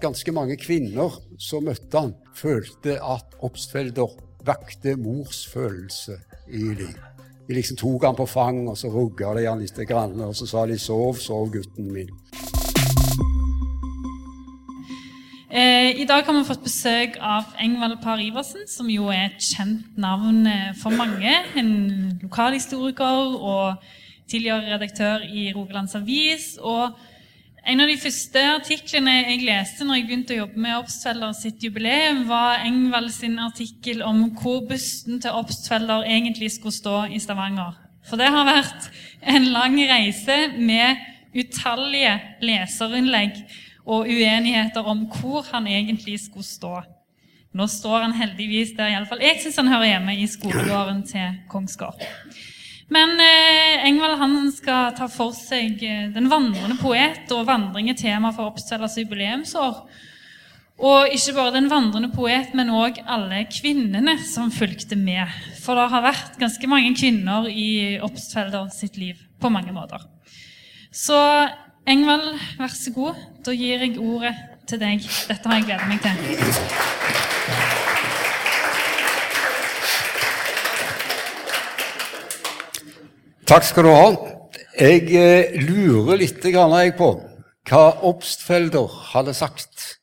[0.00, 6.16] ganske mange kvinner som møtte han, følte at Obstfelder vakte mors følelse
[6.48, 6.94] i dem.
[7.48, 10.46] De liksom tok han på fang, og så rugga de han litt, grann, og så
[10.46, 12.14] sa de 'sov, sov, gutten min'.
[15.50, 19.42] Eh, I dag har vi fått besøk av Engvald Par Iversen, som jo er et
[19.42, 21.32] kjent navn eh, for mange.
[21.56, 23.74] En lokalhistoriker og
[24.30, 26.56] tidligere redaktør i Rogalands Avis.
[26.60, 26.94] og
[27.64, 31.62] en av de første artiklene jeg leste når jeg begynte å jobbe med Obstfeller sitt
[31.64, 37.76] jubileum, var Engvald sin artikkel om hvor bussen til Obstfeller egentlig skulle stå i Stavanger.
[38.08, 38.88] For det har vært
[39.28, 41.02] en lang reise med
[41.36, 43.36] utallige leserinnlegg
[43.84, 46.80] og uenigheter om hvor han egentlig skulle stå.
[47.52, 52.02] Nå står han heldigvis der iallfall jeg syns han hører hjemme, i skolegården til Kongsgård.
[52.90, 57.98] Men eh, Engvald han skal ta for seg eh, Den vandrende poet, og vandring er
[57.98, 59.84] tema for Oppsellers jubileumsår.
[60.80, 65.28] Og ikke bare den vandrende poet, men òg alle kvinnene som fulgte med.
[65.60, 70.06] For det har vært ganske mange kvinner i Oppsfelder sitt liv på mange måter.
[70.90, 71.20] Så
[71.86, 73.20] Engvald, vær så god.
[73.44, 74.34] Da gir jeg ordet
[74.66, 75.04] til deg.
[75.28, 77.89] Dette har jeg gledet meg til.
[83.50, 84.10] Takk skal du ha.
[84.78, 87.06] Jeg eh, lurer litt jeg på
[87.66, 89.96] hva Obstfelder hadde sagt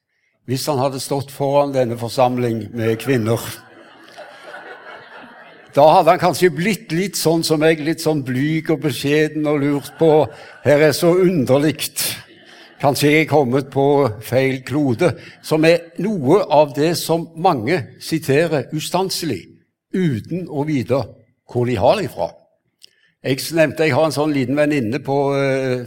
[0.52, 3.40] hvis han hadde stått foran denne forsamling med kvinner.
[5.72, 9.62] Da hadde han kanskje blitt litt sånn som jeg, litt sånn blyg og beskjeden og
[9.64, 10.10] lurt på
[10.66, 12.04] Her er så underlikt.
[12.84, 13.86] Kanskje jeg er kommet på
[14.28, 19.40] feil klode, som er noe av det som mange siterer ustanselig,
[19.96, 21.00] uten å vite
[21.48, 22.28] hvor de har det ifra.
[23.26, 25.16] Jeg nevnte jeg har en sånn liten venninne på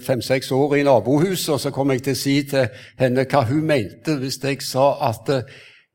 [0.02, 2.66] fem-seks år i nabohuset, og så kom jeg til å si til
[2.98, 5.30] henne hva hun mente hvis jeg sa at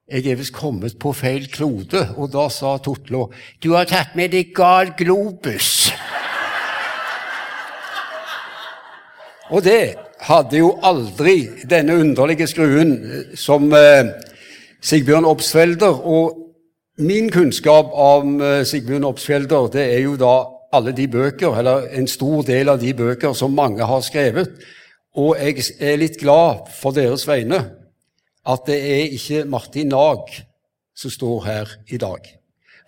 [0.05, 2.05] jeg er visst kommet på feil klode.
[2.15, 3.27] Og da sa Totlo
[3.59, 5.91] du har tatt med deg gal globus.
[9.51, 11.35] Og det hadde jo aldri
[11.69, 12.95] denne underlige skruen
[13.37, 14.15] som eh,
[14.81, 15.99] Sigbjørn Obsfelder.
[16.01, 16.39] Og
[16.97, 20.35] min kunnskap om eh, Sigbjørn Obsfelder det er jo da
[20.75, 24.53] alle de bøker, eller en stor del av de bøker som mange har skrevet.
[25.15, 27.61] Og jeg er litt glad for deres vegne
[28.45, 30.29] at det er ikke Martin Nag
[30.95, 32.27] som står her i dag.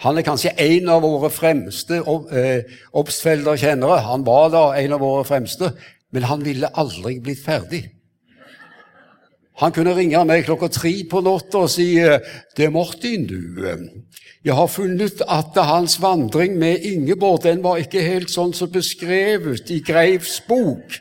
[0.06, 4.04] Han er kanskje en av våre fremste Obstfelder-kjennere.
[4.06, 5.72] Han var da en av våre fremste,
[6.14, 7.88] men han ville aldri blitt ferdig.
[9.58, 13.64] Han kunne ringe meg klokka tre på natta og si det er Martin, du.
[14.46, 19.72] Jeg har funnet at hans vandring med Ingeborg den var ikke helt sånn som beskrevet
[19.74, 21.00] i Greivs bok.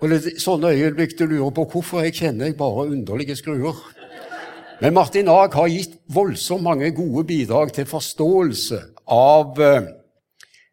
[0.00, 3.76] Og det sånne øyeblikk du lurer på hvorfor jeg kjenner jeg bare underlige skruer.
[4.80, 8.80] Men Martin Ag har gitt voldsomt mange gode bidrag til forståelse
[9.10, 9.86] av eh,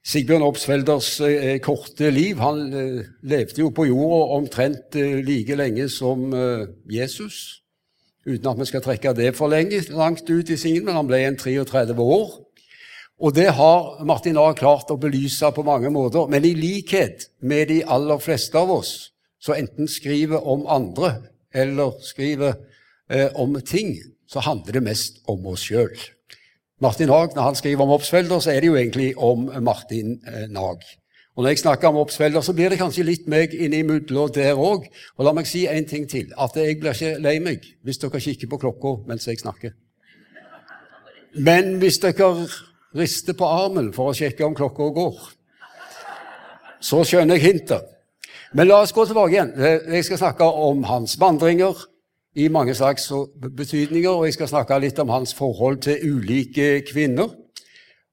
[0.01, 2.39] Sigbjørn Obsfelders eh, korte liv.
[2.41, 7.61] Han eh, levde jo på jorda omtrent eh, like lenge som eh, Jesus.
[8.25, 11.21] Uten at vi skal trekke det for lenge, langt ut i siden, men han ble
[11.25, 12.33] en 33 år.
[13.21, 14.47] Og det har Martin A.
[14.57, 16.25] klart å belyse på mange måter.
[16.29, 21.19] Men i likhet med de aller fleste av oss, så enten skriver om andre
[21.53, 22.55] eller skriver
[23.09, 25.93] eh, om ting, så handler det mest om oss sjøl.
[26.81, 30.47] Martin Haag, når han skriver om Obsfelder, så er det jo egentlig om Martin eh,
[30.49, 30.81] Nag.
[31.35, 34.87] Og Når jeg snakker om Obsfelder, så blir det kanskje litt meg innimellom der òg.
[35.17, 38.19] Og la meg si en ting til, at jeg blir ikke lei meg hvis dere
[38.19, 39.75] kikker på klokka mens jeg snakker.
[41.37, 42.47] Men hvis dere
[42.97, 45.21] rister på armen for å sjekke om klokka går,
[46.81, 47.85] så skjønner jeg hintet.
[48.57, 49.53] Men la oss gå tilbake igjen.
[49.93, 51.77] Jeg skal snakke om hans vandringer
[52.35, 53.09] i mange slags
[53.57, 57.33] betydninger, og jeg skal snakke litt om hans forhold til ulike kvinner.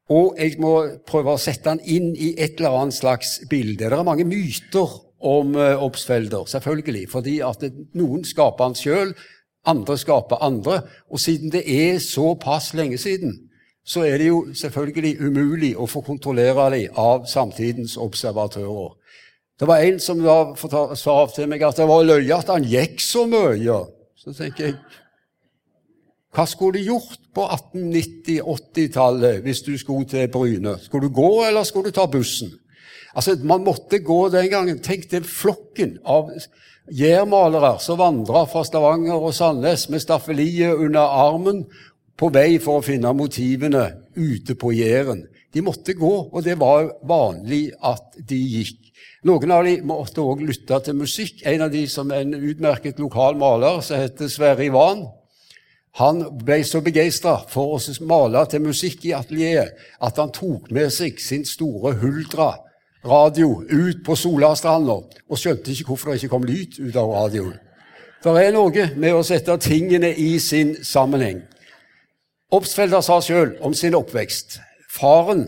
[0.09, 0.73] Og jeg må
[1.07, 3.85] prøve å sette han inn i et eller annet slags bilde.
[3.85, 7.67] Det er mange myter om uh, Obsfelder, selvfølgelig, fordi at
[7.99, 9.13] noen skaper han sjøl,
[9.69, 10.81] andre skaper andre.
[11.13, 13.37] Og siden det er såpass lenge siden,
[13.85, 18.97] så er det jo selvfølgelig umulig å få kontrollere dem av samtidens observatører.
[19.59, 20.21] Det var en som
[20.95, 23.79] sa til meg at det var løye at han gikk så mye.
[24.19, 24.81] Så tenker jeg
[26.35, 30.75] hva skulle du gjort på 1890-80-tallet hvis du skulle til Bryne?
[30.83, 32.51] Skulle du gå, eller skulle du ta bussen?
[33.15, 34.79] Altså, Man måtte gå den gangen.
[34.85, 36.31] Tenk den flokken av
[36.93, 41.65] jærmalere som vandra fra Stavanger og Sandnes med staffeliet under armen
[42.19, 45.25] på vei for å finne motivene ute på Jæren.
[45.55, 48.91] De måtte gå, og det var vanlig at de gikk.
[49.29, 51.41] Noen av dem måtte òg lytte til musikk.
[51.49, 55.07] En av de som er en utmerket lokal maler som heter Sverre Ivan,
[55.99, 60.93] han ble så begeistra for å male til musikk i atelieret at han tok med
[60.95, 62.53] seg sin store Huldra
[63.09, 67.57] radio ut på Solastranda og skjønte ikke hvorfor det ikke kom lyd ut av radioen.
[68.23, 71.41] Det er noe med å sette tingene i sin sammenheng.
[72.55, 75.47] Obstfelder sa sjøl om sin oppvekst Faren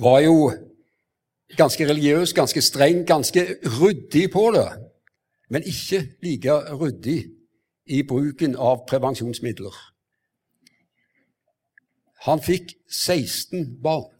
[0.00, 0.52] var jo
[1.56, 3.46] ganske religiøs, ganske streng, ganske
[3.80, 4.68] ryddig på det,
[5.50, 7.26] men ikke like ryddig
[7.86, 9.74] i bruken av prevensjonsmidler.
[12.26, 14.10] Han fikk 16 barn.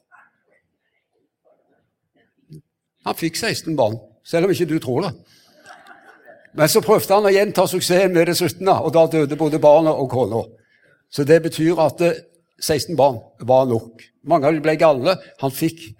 [3.06, 5.12] Han fikk 16 barn, selv om ikke du tror det.
[6.56, 9.92] Men så prøvde han å gjenta suksessen med det 17., og da døde både barna
[9.92, 10.44] og kona.
[11.10, 12.02] Så det betyr at
[12.62, 14.02] 16 eh, barn var nok.
[14.26, 15.16] Mange av dem ble gale.
[15.42, 15.92] Han fikk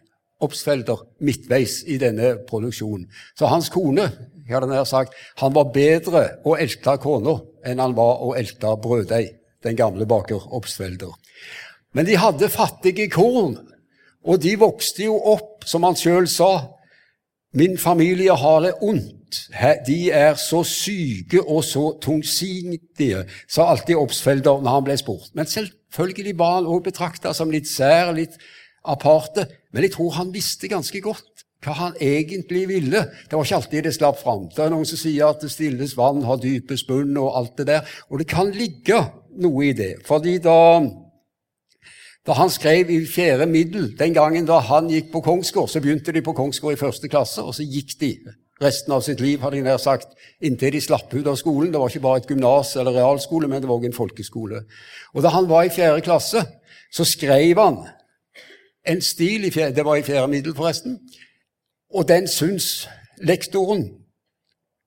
[0.45, 3.07] Obstfelder midtveis i denne produksjonen.
[3.39, 4.11] Så hans kone
[4.85, 9.31] sagt, han var bedre å elte kona enn han var å elte brøddeig,
[9.65, 11.15] den gamle baker Obstfelder.
[11.97, 13.57] Men de hadde fattige korn,
[14.29, 16.69] og de vokste jo opp, som han sjøl sa.
[17.57, 19.16] Min familie har det ondt.
[19.87, 25.33] De er så syke og så tungsindige, sa alltid Obstfelder når han ble spurt.
[25.35, 28.39] Men selvfølgelig var han òg betrakta som litt sær, litt
[28.87, 33.01] aparte, men jeg tror han visste ganske godt hva han egentlig ville.
[33.27, 34.47] Det var ikke alltid det slapp fram.
[34.55, 37.67] Det er noen som sier at det stilles vann har dypest bunn, og alt det
[37.73, 37.97] der.
[38.11, 39.01] Og det kan ligge
[39.43, 39.97] noe i det.
[40.07, 40.57] Fordi da,
[42.27, 46.15] da han skrev i fjerde middel, den gangen da han gikk på Kongsgård, så begynte
[46.15, 48.13] de på Kongsgård i første klasse, og så gikk de
[48.63, 51.73] resten av sitt liv, hadde jeg nær sagt, inntil de slapp ut av skolen.
[51.73, 54.63] Det var ikke bare et gymnas eller realskole, men det var også en folkeskole.
[55.15, 56.43] Og da han var i fjerde klasse,
[56.93, 57.83] så skrev han
[58.87, 61.01] en stil i fjerde, Det var i fjerde middel, forresten.
[61.95, 62.89] Og den syns
[63.19, 63.91] lektoren,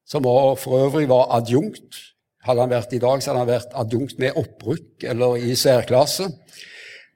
[0.07, 2.05] som for øvrig var adjunkt
[2.39, 6.29] Hadde han vært i dag, så hadde han vært adjunkt med opprykk eller i særklasse.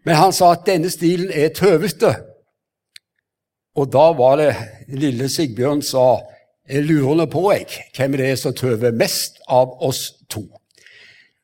[0.04, 2.12] Men han sa at denne stilen er tøvete.
[3.80, 4.52] Og da var det
[4.92, 6.20] lille Sigbjørn sa
[6.70, 10.46] jeg lurer på jeg, hvem det er som tøver mest av oss to.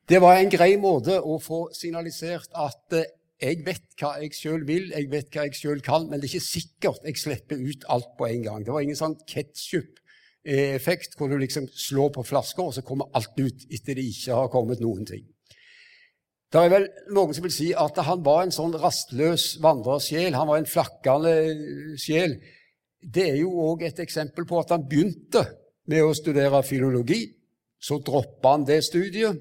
[0.10, 4.63] Det var en grei måte å få signalisert at eh, jeg vet hva jeg sjøl
[4.68, 7.86] vil, jeg vet hva jeg sjøl kan, men det er ikke sikkert jeg slipper ut
[7.94, 8.63] alt på en gang.
[8.66, 13.38] Det var ingen sånn ketsjup-effekt hvor du liksom slår på flasker, og så kommer alt
[13.39, 15.27] ut etter det ikke har kommet noen ting.
[16.50, 20.33] Det er vel noen som vil si at han var en sånn rastløs vandrersjel.
[20.33, 21.33] Han var en flakkende
[22.01, 22.39] sjel.
[22.99, 25.45] Det er jo òg et eksempel på at han begynte
[25.89, 27.23] med å studere filologi.
[27.79, 29.39] Så droppa han det studiet.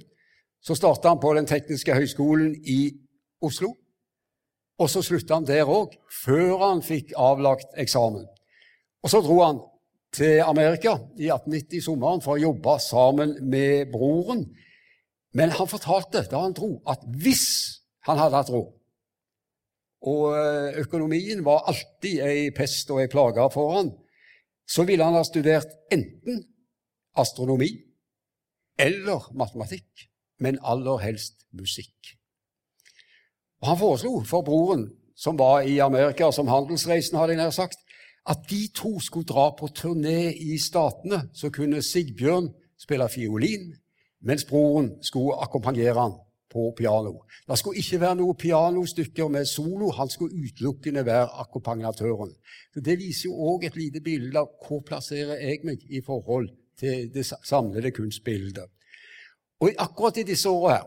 [0.63, 2.93] Så starta han på Den tekniske høgskolen i
[3.43, 3.75] Oslo.
[4.79, 8.29] Og så slutta han der òg, før han fikk avlagt eksamen.
[9.03, 9.59] Og så dro han
[10.15, 14.47] til Amerika i 1890 sommeren for å jobbe sammen med broren.
[15.35, 17.49] Men han fortalte da han dro, at hvis
[18.07, 18.78] han hadde hatt råd
[20.07, 23.91] Og eh, økonomien var alltid ei pest og ei plage for han,
[24.69, 26.45] så ville han ha studert enten
[27.19, 27.71] astronomi
[28.79, 30.07] eller matematikk,
[30.39, 32.15] men aller helst musikk.
[33.61, 34.87] Og Han foreslo for broren,
[35.17, 37.79] som var i Amerika som handelsreisen, hadde jeg nær sagt,
[38.29, 41.25] at de to skulle dra på turné i Statene.
[41.35, 43.73] Så kunne Sigbjørn spille fiolin,
[44.23, 46.15] mens broren skulle akkompagnere han
[46.51, 47.23] på piano.
[47.49, 52.33] Det skulle ikke være noen pianostykker med solo, han skulle utelukkende være akkompagnatøren.
[52.75, 57.11] Det viser jo òg et lite bilde av hvor plasserer jeg meg i forhold til
[57.15, 58.69] det samlede kunstbildet.
[59.61, 60.87] Og akkurat i disse årene her,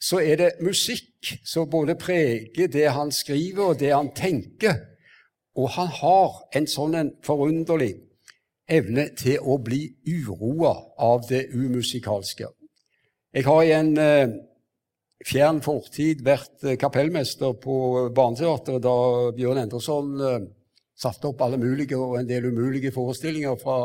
[0.00, 4.76] så er det musikk som både preger det han skriver, og det han tenker.
[5.56, 7.96] Og han har en sånn en forunderlig
[8.68, 12.46] evne til å bli uroa av det umusikalske.
[13.34, 14.36] Jeg har i en eh,
[15.26, 18.96] fjern fortid vært eh, kapellmester på Barneteatret da
[19.36, 20.40] Bjørn Endresson eh,
[20.98, 23.78] satte opp alle mulige og en del umulige forestillinger fra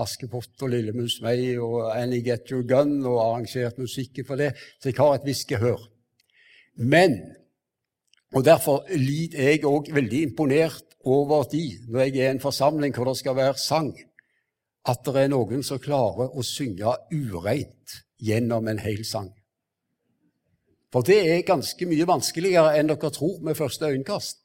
[0.00, 4.90] Askepott og Lillemus May og Annie Get Your Gun og arrangert musikken for det, så
[4.90, 5.82] jeg har et visst gehør.
[6.80, 7.18] Men,
[8.34, 12.94] og derfor lider jeg òg veldig imponert over de, når jeg er i en forsamling
[12.96, 13.92] hvor det skal være sang,
[14.88, 19.30] at det er noen som klarer å synge ureint gjennom en hel sang.
[20.90, 24.40] For det er ganske mye vanskeligere enn dere tror med første øyekast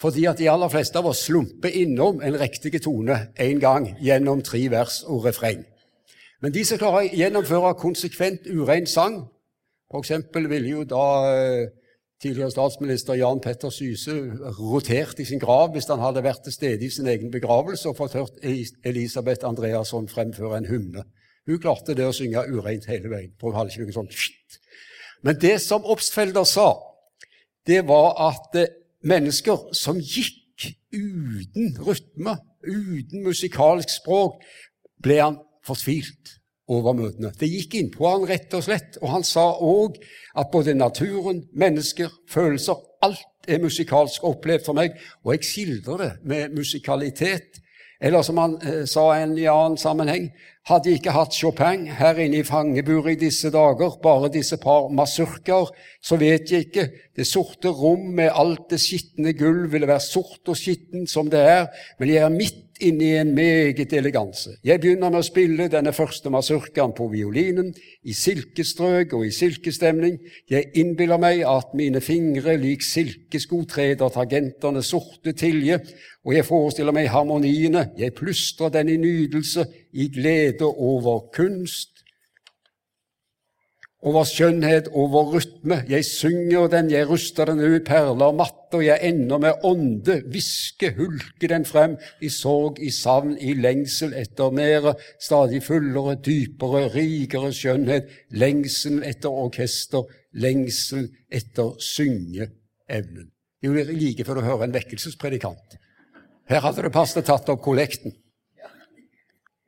[0.00, 4.40] fordi at de aller fleste av oss slumper innom en riktig tone én gang gjennom
[4.40, 5.66] tre vers og refreng.
[6.40, 9.18] Men de som klarer å gjennomføre konsekvent urein sang,
[9.92, 10.14] f.eks.
[10.32, 11.66] ville jo da eh,
[12.22, 14.16] tidligere statsminister Jan Petter Syse
[14.56, 17.98] rotert i sin grav hvis han hadde vært til stede i sin egen begravelse og
[18.00, 21.04] fått hørt Elisabeth Andreasson fremføre en hymne.
[21.48, 24.60] Hun klarte det å synge ureint hele veien, hun hadde ikke noe sånt shit.
[25.22, 26.74] Men det som Obstfelder sa,
[27.66, 28.72] det var at eh,
[29.04, 30.36] mennesker som gikk
[30.92, 32.36] uten rytme,
[32.66, 34.40] uten musikalsk språk,
[35.02, 36.36] ble han fortvilt
[36.70, 37.32] over møtene.
[37.36, 39.98] Det gikk innpå han rett og slett, og han sa òg
[40.38, 46.10] at både naturen, mennesker, følelser, alt er musikalsk opplevd for meg, og jeg skildrer det
[46.30, 47.60] med musikalitet.
[48.00, 50.30] Eller som han eh, sa en annen sammenheng,
[50.68, 54.88] hadde jeg ikke hatt Chopin her inne i fangeburet i disse dager, bare disse par
[54.92, 55.68] masurker,
[56.04, 60.48] så vet jeg ikke, det sorte rom med alt det skitne gull ville være sort
[60.48, 64.56] og skittent som det er, men jeg er midt inn i en meget eleganse.
[64.64, 67.72] Jeg begynner med å spille denne første masurkaen på violinen,
[68.02, 70.18] i silkestrøk og i silkestemning.
[70.50, 75.80] Jeg innbiller meg at mine fingre lik silkesko treder tagentene sorte tilje,
[76.24, 77.90] og jeg forestiller meg harmoniene.
[77.98, 81.99] Jeg plystrer den i nydelse, i glede over kunst,
[84.02, 85.82] over skjønnhet, over rytme.
[85.88, 91.50] Jeg synger den, jeg ruster den ut, perler, matter, jeg ender med ånde, hviske, hulke
[91.50, 98.08] den frem, i sorg, i savn, i lengsel etter mere, stadig fullere, dypere, rikere skjønnhet,
[98.32, 103.28] lengsel etter orkester, lengsel etter syngeevnen.
[103.60, 105.76] Det er jo like før du hører en vekkelsespredikant.
[106.48, 108.16] Her hadde det passet tatt opp kollekten,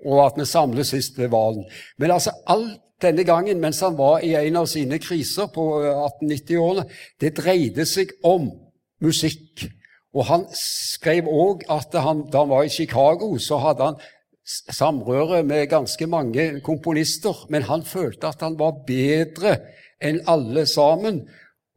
[0.02, 1.68] og at vi samles sist ved hvalen.
[2.00, 6.86] Men altså, alt denne gangen mens han var i en av sine kriser på 1890-årene,
[6.86, 8.50] eh, det dreide seg om
[9.02, 9.66] musikk.
[10.12, 14.02] Og han skrev òg at han, da han var i Chicago, så hadde han
[14.44, 19.56] samrøre med ganske mange komponister, men han følte at han var bedre
[20.02, 21.22] enn alle sammen.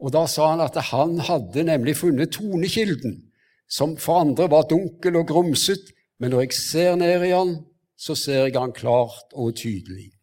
[0.02, 3.22] Og da sa han at han hadde nemlig funnet tonekilden,
[3.70, 7.58] som for andre var dunkel og grumset, men når jeg ser ned i han,
[7.96, 10.15] så ser jeg han klart og tydelig.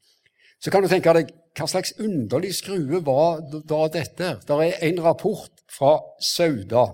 [0.62, 4.36] Så kan du tenke deg hva slags underlig skrue var da dette?
[4.46, 6.86] Det er en rapport fra Sauda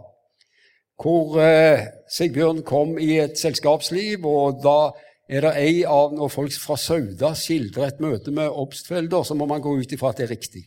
[0.99, 4.91] hvor eh, Sigbjørn kom i et selskapsliv, og da
[5.31, 9.47] er det ei av Når folk fra Sauda skildrer et møte med Obstfelder, så må
[9.47, 10.65] man gå ut ifra at det er riktig.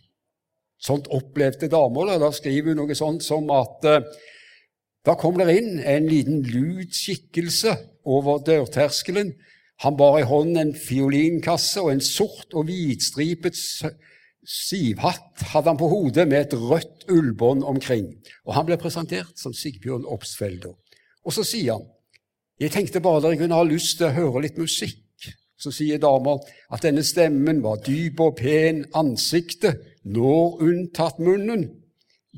[0.80, 2.14] Sånt opplevde damer.
[2.22, 4.06] Da skriver hun noe sånt som at eh,
[5.04, 7.74] da kom der inn en liten lut skikkelse
[8.06, 9.34] over dørterskelen
[9.82, 13.58] han bar i hånden en fiolinkasse, og en sort og hvitstripet
[14.48, 18.12] sivhatt hadde han på hodet med et rødt ullbånd omkring.
[18.46, 20.76] Og han ble presentert som Sigbjørn Obsfelder.
[21.26, 21.90] Og så sier han
[22.62, 25.00] jeg tenkte bare dere kunne ha lyst til å høre litt musikk.
[25.58, 26.36] Så sier dama
[26.74, 31.68] at denne stemmen var dyp og pen, ansiktet, når unntatt munnen,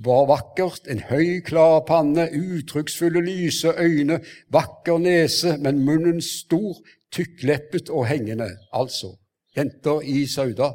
[0.04, 4.22] var vakkert, en høy, klar panne, uttrykksfulle, lyse øyne,
[4.52, 6.80] vakker nese, men munnen stor,
[7.13, 8.50] tykkleppet og hengende.
[8.74, 9.13] Altså,
[9.58, 10.72] jenter i Sauda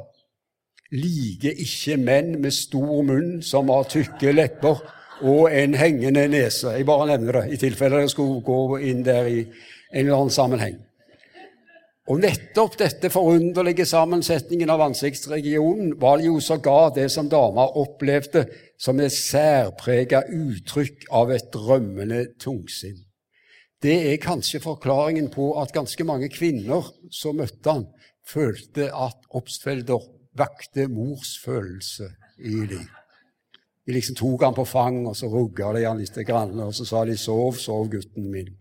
[0.95, 4.79] liker ikke menn med stor munn som har tykke lepper
[5.21, 6.73] og en hengende nese.
[6.77, 10.33] Jeg bare nevner det, i tilfelle det skulle gå inn der i en eller annen
[10.33, 10.79] sammenheng.
[12.09, 18.47] Og nettopp dette forunderlige sammensetningen av ansiktsregionen var jo sågar det som dama opplevde
[18.81, 22.97] som et særprega uttrykk av et drømmende tungsinn.
[23.79, 27.85] Det er kanskje forklaringen på at ganske mange kvinner som møtte han,
[28.27, 30.03] følte at Obstfelder
[30.37, 32.09] vakte mors følelse
[32.43, 32.83] i dem.
[33.87, 37.05] De liksom tok han på fang, og så rugga de han litt, og så sa
[37.05, 38.53] de 'sov, sov, gutten min'.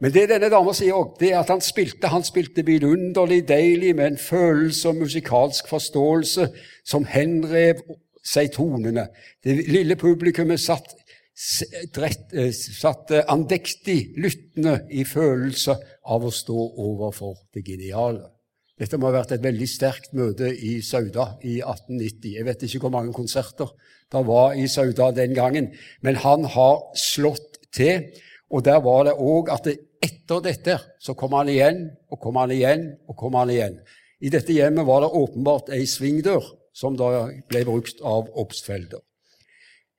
[0.00, 3.94] Men det denne dama sier òg, det er at han spilte han spilte vidunderlig deilig
[3.96, 6.48] med en følelse og musikalsk forståelse
[6.84, 7.80] som henrev
[8.24, 9.08] seg tonene.
[9.44, 10.96] Det lille publikummet satt
[11.34, 15.74] satt andektig lyttende i følelse
[16.06, 18.30] av å stå overfor det geniale.
[18.78, 22.32] Dette må ha vært et veldig sterkt møte i Sauda i 1890.
[22.34, 23.70] Jeg vet ikke hvor mange konserter
[24.10, 25.70] det var i Sauda den gangen,
[26.02, 28.08] men han har slått til.
[28.50, 32.52] Og der var det òg at etter dette så kom han igjen og kom han
[32.54, 33.78] igjen og kom han igjen.
[34.22, 39.02] I dette hjemmet var det åpenbart ei svingdør som da ble brukt av Obstfelder.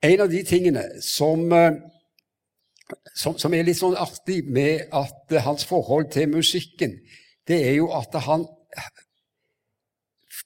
[0.04, 1.78] En av de tingene som, eh,
[3.14, 6.98] som, som, er litt sånn artig med at hans forhold til musikken,
[7.48, 8.44] det er jo at han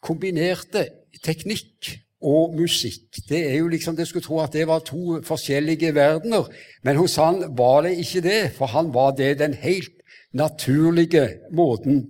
[0.05, 0.87] kombinerte
[1.25, 1.91] teknikk
[2.21, 3.17] og musikk.
[3.29, 6.49] Det er jo liksom, Jeg skulle tro at det var to forskjellige verdener,
[6.83, 9.97] men hos han var det ikke det, for han var det den helt
[10.33, 12.07] naturlige måten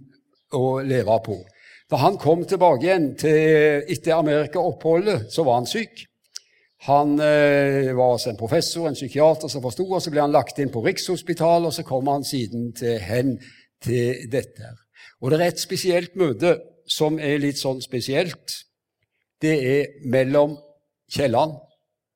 [0.53, 1.39] å leve på.
[1.91, 6.05] Da han kom tilbake igjen til, etter Amerika-oppholdet, så var han syk.
[6.89, 10.59] Han eh, var også en professor, en psykiater som forsto, og så ble han lagt
[10.63, 13.35] inn på Rikshospitalet, og så kom han siden til hen
[13.85, 14.73] til dette.
[15.21, 16.57] Og det er et spesielt møte
[16.89, 18.57] som er litt sånn spesielt.
[19.41, 20.57] Det er mellom
[21.13, 21.59] Kielland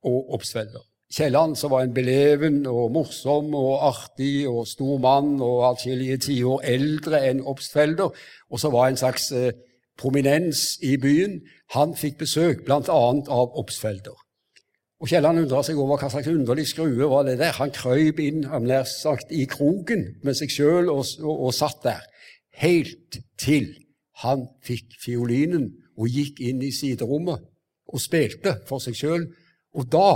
[0.05, 0.81] og Obstfelder.
[1.13, 6.65] Kielland, som var en beleven og morsom og artig og stor mann og atskillige tiår
[6.73, 8.09] eldre enn Obstfelder,
[8.49, 9.53] og som var en slags eh,
[10.01, 11.39] prominens i byen,
[11.77, 12.81] han fikk besøk bl.a.
[12.81, 14.24] av Obstfelder.
[15.03, 17.55] Og Kielland undra seg over hva slags underlig skrue var det der.
[17.57, 22.05] Han krøyp inn nær sagt, i kroken med seg sjøl og, og, og, satt der,
[22.61, 23.73] helt til
[24.23, 27.43] han fikk fiolinen og gikk inn i siderommet
[27.91, 29.27] og spilte for seg sjøl.
[29.75, 30.15] Og da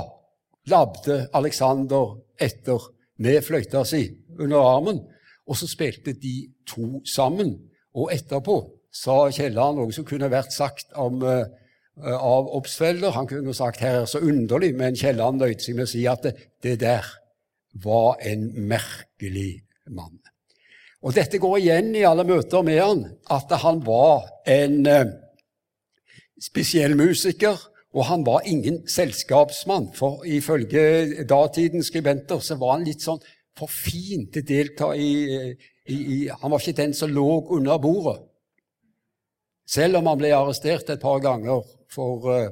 [0.72, 2.88] labde Alexander etter
[3.20, 4.06] med fløyta si
[4.40, 5.02] under armen,
[5.44, 7.58] og så spilte de to sammen.
[8.00, 8.62] Og etterpå
[8.96, 11.46] sa Kielland noe som kunne vært sagt om Eh,
[12.04, 13.12] av Obstfelder.
[13.12, 16.24] Han kunne sagt her er så underlig, men Kielland nøyde seg med å si at
[16.26, 17.08] det, det, der
[17.84, 20.20] var en merkelig mann.
[21.02, 25.12] Og Dette går igjen i alle møter med han, at han var en eh,
[26.44, 27.60] spesiell musiker,
[27.96, 29.90] og han var ingen selskapsmann.
[29.96, 33.22] For ifølge datidens skribenter så var han litt sånn
[33.58, 35.12] for fin til å delta i,
[35.90, 38.29] i, i Han var ikke den som lå under bordet.
[39.70, 41.62] Selv om han ble arrestert et par ganger
[41.94, 42.50] for uh,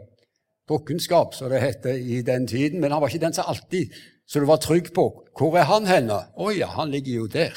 [0.70, 2.82] drukkenskap, som det het i den tiden.
[2.82, 3.94] Men han var ikke den som alltid
[4.28, 5.06] så du var trygg på.
[5.40, 6.20] Hvor er han henne?
[6.36, 7.56] Å ja, han ligger jo der.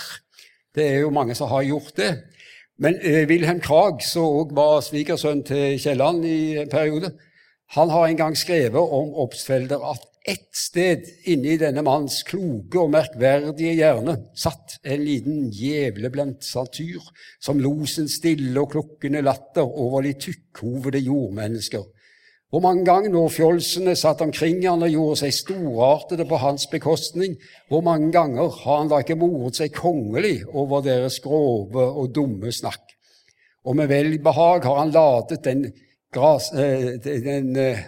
[0.75, 2.13] Det er jo mange som har gjort det.
[2.81, 7.11] Men eh, Wilhelm Krag, som òg var svigersønn til Kielland i en periode,
[7.75, 12.91] han har en gang skrevet om Obstfelder at ett sted inni denne manns kloke og
[12.93, 17.01] merkverdige hjerne satt en liten djevleblendt satyr
[17.41, 21.87] som lo sin stille og klukkende latter over de tykkhovede jordmennesker.
[22.51, 27.37] Hvor mange ganger når fjolsene satt omkring han og gjorde seg storartede på hans bekostning,
[27.71, 32.51] hvor mange ganger har han da ikke moret seg kongelig over deres grove og dumme
[32.53, 32.97] snakk?
[33.65, 35.65] Og med velbehag har han ladet den,
[36.13, 37.87] gras, eh, den eh,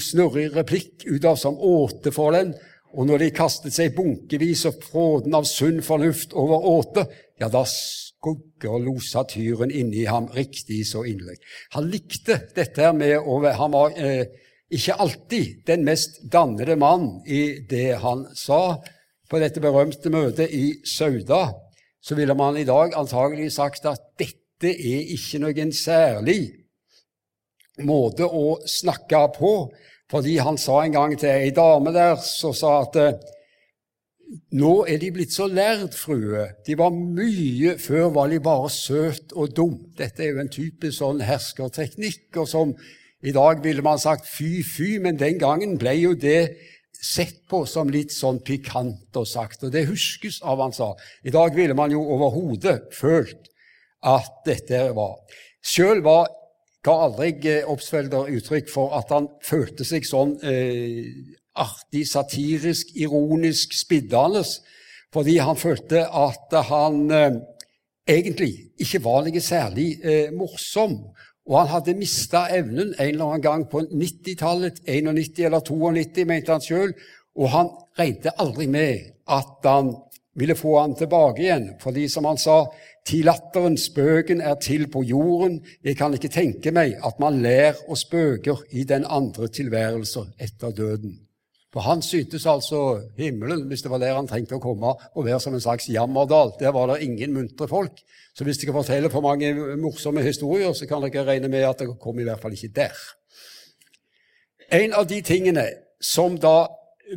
[0.00, 2.54] snurrig replikk ut av som åte for den,
[2.90, 7.06] og når de kastet seg bunkevis og fråden av sunn fornuft over åte,
[7.38, 8.96] ja, da skugger lo
[9.30, 11.38] tyren inni ham riktig så inderlig.
[11.76, 14.26] Han likte dette her med å Han var eh,
[14.70, 18.78] ikke alltid den mest dannede mann i det han sa.
[19.30, 21.52] På dette berømte møtet i Sauda
[22.02, 26.59] så ville man i dag antagelig sagt at dette er ikke noen særlig
[27.86, 29.54] måte å snakke på.
[30.10, 33.20] Fordi han sa en gang til ei dame der som sa at eh,
[34.54, 36.46] nå er de blitt så lærd, frue.
[36.66, 39.76] De var mye Før var de bare søt og dum.
[39.98, 42.74] Dette er jo en typisk sånn herskerteknikk, og som
[43.22, 46.54] i dag ville man sagt fy, fy, men den gangen ble jo det
[47.00, 50.92] sett på som litt sånn pikant og sagt, og det huskes av han sa.
[51.24, 53.48] I dag ville man jo overhodet følt
[54.00, 55.18] at dette var
[55.60, 56.30] Sjøl var
[56.84, 61.06] ga aldri eh, Obstfelder uttrykk for at han følte seg sånn eh,
[61.60, 64.44] artig, satirisk, ironisk spiddende,
[65.12, 67.40] fordi han følte at han eh,
[68.08, 70.96] egentlig ikke var noe særlig eh, morsom.
[71.50, 76.54] Og han hadde mista evnen en eller annen gang på 90-tallet, 91 eller 92, mente
[76.54, 76.94] han sjøl,
[77.34, 79.94] og han regnet aldri med at han
[80.34, 82.64] ville få han tilbake igjen, fordi, som han sa,
[83.06, 85.60] til latteren, spøken er til på jorden.
[85.84, 90.70] Jeg kan ikke tenke meg at man ler og spøker i den andre tilværelser etter
[90.70, 91.18] døden.
[91.70, 95.38] For han syntes altså himmelen, hvis det var der han trengte å komme, å være
[95.42, 96.56] som en slags jammerdal.
[96.58, 98.02] Der var det ingen muntre folk.
[98.34, 101.94] Så hvis dere forteller for mange morsomme historier, så kan dere regne med at dere
[101.98, 102.98] kom i hvert fall ikke der.
[104.74, 105.66] En av de tingene
[106.02, 106.66] som da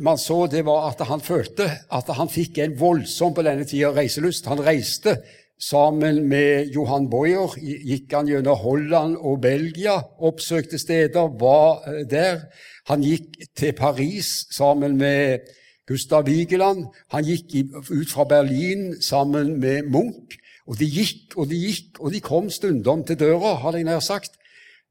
[0.02, 3.92] man så, det var at han følte at han fikk en voldsom på denne tida
[3.94, 4.48] reiselyst.
[4.50, 5.18] Han reiste
[5.60, 12.42] Sammen med Johan Boyer gikk han gjennom Holland og Belgia, oppsøkte steder, var eh, der.
[12.90, 15.46] Han gikk til Paris sammen med
[15.86, 16.88] Gustav Vigeland.
[17.14, 17.54] Han gikk
[17.86, 20.34] ut fra Berlin sammen med Munch.
[20.66, 24.02] Og de gikk og de gikk, og de kom stundom til døra, hadde jeg nær
[24.04, 24.34] sagt.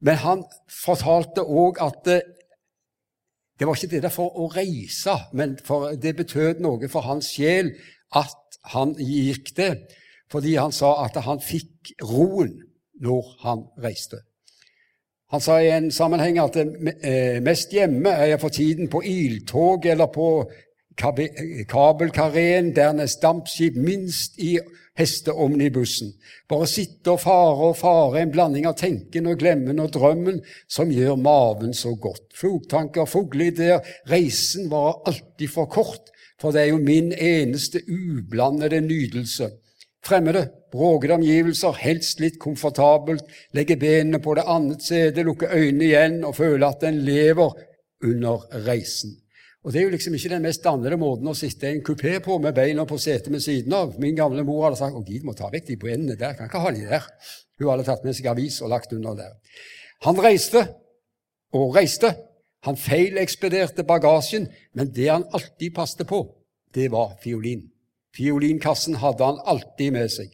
[0.01, 2.07] Men han fortalte òg at
[3.63, 5.53] det, var ikke det der for å reise, men
[6.03, 7.69] det betød noe for hans sjel
[8.11, 9.69] at han gikk det
[10.33, 12.57] fordi han sa at han fikk roen
[12.99, 14.19] når han reiste.
[15.31, 19.87] Han sa i en sammenheng at eh, mest hjemme er jeg for tiden på iltog
[19.93, 20.27] eller på
[20.97, 24.57] kabelkareen, dernest dampskip, minst i
[24.99, 26.13] hesteomnibussen.
[26.49, 30.91] Bare sitte og fare og fare, en blanding av tenken og glemmen og drømmen som
[30.93, 32.27] gjør maven så godt.
[32.37, 39.49] Flogtanker, fugleideer, reisen var alltid for kort, for det er jo min eneste ublandede nydelse.
[40.03, 43.23] Fremmede, bråkete omgivelser, helst litt komfortabelt,
[43.55, 47.55] legge benene på det annet stedet, lukke øynene igjen og føle at en lever
[48.03, 49.22] under reisen.
[49.63, 52.17] Og Det er jo liksom ikke den mest dannede måten å sitte i en kupé
[52.23, 53.93] på med beina på setet ved siden av.
[53.99, 56.49] Min gamle mor hadde sagt å gid må ta vekk de på endene der, kan
[56.49, 57.07] ikke ha de der.
[57.59, 59.37] Hun hadde tatt med seg avis og lagt under der.
[60.03, 60.65] Han reiste
[61.55, 62.11] og reiste.
[62.67, 66.21] Han feilekspederte bagasjen, men det han alltid passte på,
[66.75, 67.65] det var fiolin.
[68.15, 70.31] Fiolinkassen hadde han alltid med seg.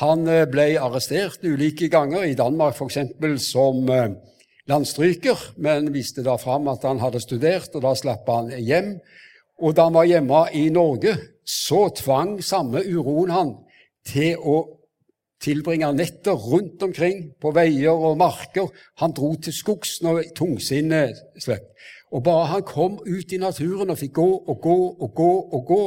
[0.00, 2.98] Han eh, ble arrestert ulike ganger, i Danmark f.eks.
[3.44, 4.14] som eh,
[4.70, 8.94] landstryker, men viste da fram at han hadde studert, og da slapp han hjem.
[9.62, 13.52] Og da han var hjemme i Norge, så tvang samme uroen han
[14.06, 14.56] til å
[15.42, 18.70] tilbringe netter rundt omkring på veier og marker.
[19.02, 21.66] Han dro til skogs når tungsinnet slapp.
[22.12, 25.62] Og bare han kom ut i naturen og fikk gå og gå og gå, og
[25.66, 25.82] gå,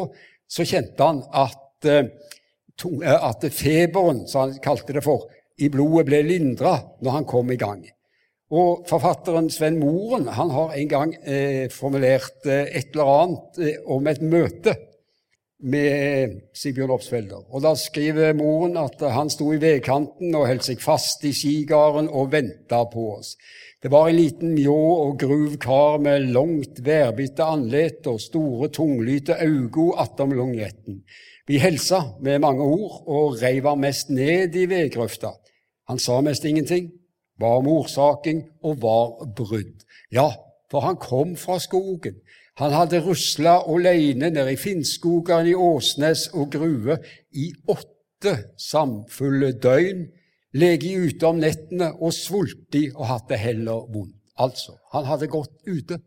[0.50, 5.30] så kjente han at, uh, at feberen, som han kalte det for,
[5.62, 7.86] i blodet ble lindra når han kom i gang.
[8.54, 13.80] Og forfatteren Sven Moren han har en gang eh, formulert eh, et eller annet eh,
[13.90, 14.76] om et møte
[15.66, 17.42] med Sigbjørn Opsfelder.
[17.50, 22.10] Og Da skriver Moren at han sto i vedkanten og holdt seg fast i skigarden
[22.12, 23.34] og venta på oss.
[23.82, 29.40] Det var en liten mjå og gruv kar med langt, værbitte andlet og store, tunglyte
[29.42, 31.02] øyne attom longjetten.
[31.46, 35.34] Vi helsa med mange ord og reiv ham mest ned i vedgrøfta.
[35.90, 36.92] Han sa mest ingenting
[37.42, 39.86] var om årsaken og var brudd.
[40.12, 40.32] Ja,
[40.72, 42.22] for han kom fra skogen.
[42.60, 46.98] Han hadde rusla aleine nede i Finnskogen, i Åsnes og Grue
[47.36, 50.06] i åtte samfulle døgn,
[50.56, 54.16] lege ute om nettene og svulti og hatt det heller vondt.
[54.40, 56.00] Altså, han hadde gått ute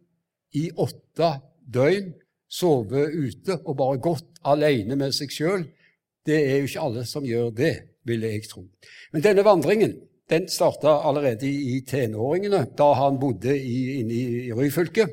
[0.56, 1.30] i åtte
[1.64, 2.14] døgn,
[2.48, 5.66] sovet ute og bare gått alene med seg sjøl.
[6.24, 7.74] Det er jo ikke alle som gjør det,
[8.08, 8.64] ville jeg tro.
[9.12, 9.94] Men denne vandringen
[10.30, 15.06] den starta allerede i tenåringene, da han bodde i, inne i Ryfylke.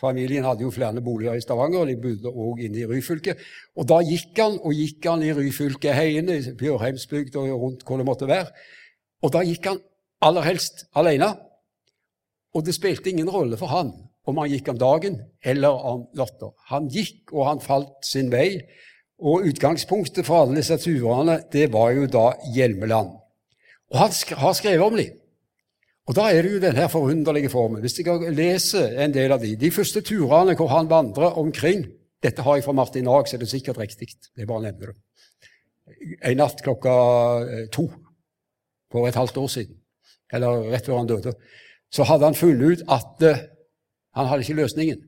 [0.00, 3.36] Familien hadde jo flere boliger i Stavanger, og de bodde òg inne i Ryfylke.
[3.78, 8.30] Og da gikk han og gikk han i Ryfylkeheiene, Bjørheimsbygd og rundt hvor det måtte
[8.30, 8.50] være.
[9.24, 9.80] Og da gikk han
[10.24, 11.30] aller helst alene.
[12.54, 16.50] Og det spilte ingen rolle for han om han gikk om dagen eller om natta.
[16.70, 18.56] Han gikk, og han falt sin vei.
[19.24, 23.12] Og utgangspunktet for alle disse turene, det var jo da Hjelmeland.
[23.94, 25.12] Og han har skrevet om dem.
[26.04, 27.80] Og da er det jo denne forunderlige formen.
[27.80, 31.86] Hvis jeg leser en del av de, de første turene hvor han vandrer omkring
[32.24, 34.06] Dette har jeg fra Martin Haag, så er det sikkert riktig.
[34.32, 35.50] Jeg bare nevner det.
[36.24, 36.94] En natt klokka
[37.44, 37.82] eh, to
[38.88, 39.74] for et halvt år siden,
[40.32, 41.34] eller rett før han døde,
[41.92, 43.42] så hadde han funnet ut at uh,
[44.16, 45.02] han hadde ikke løsningen.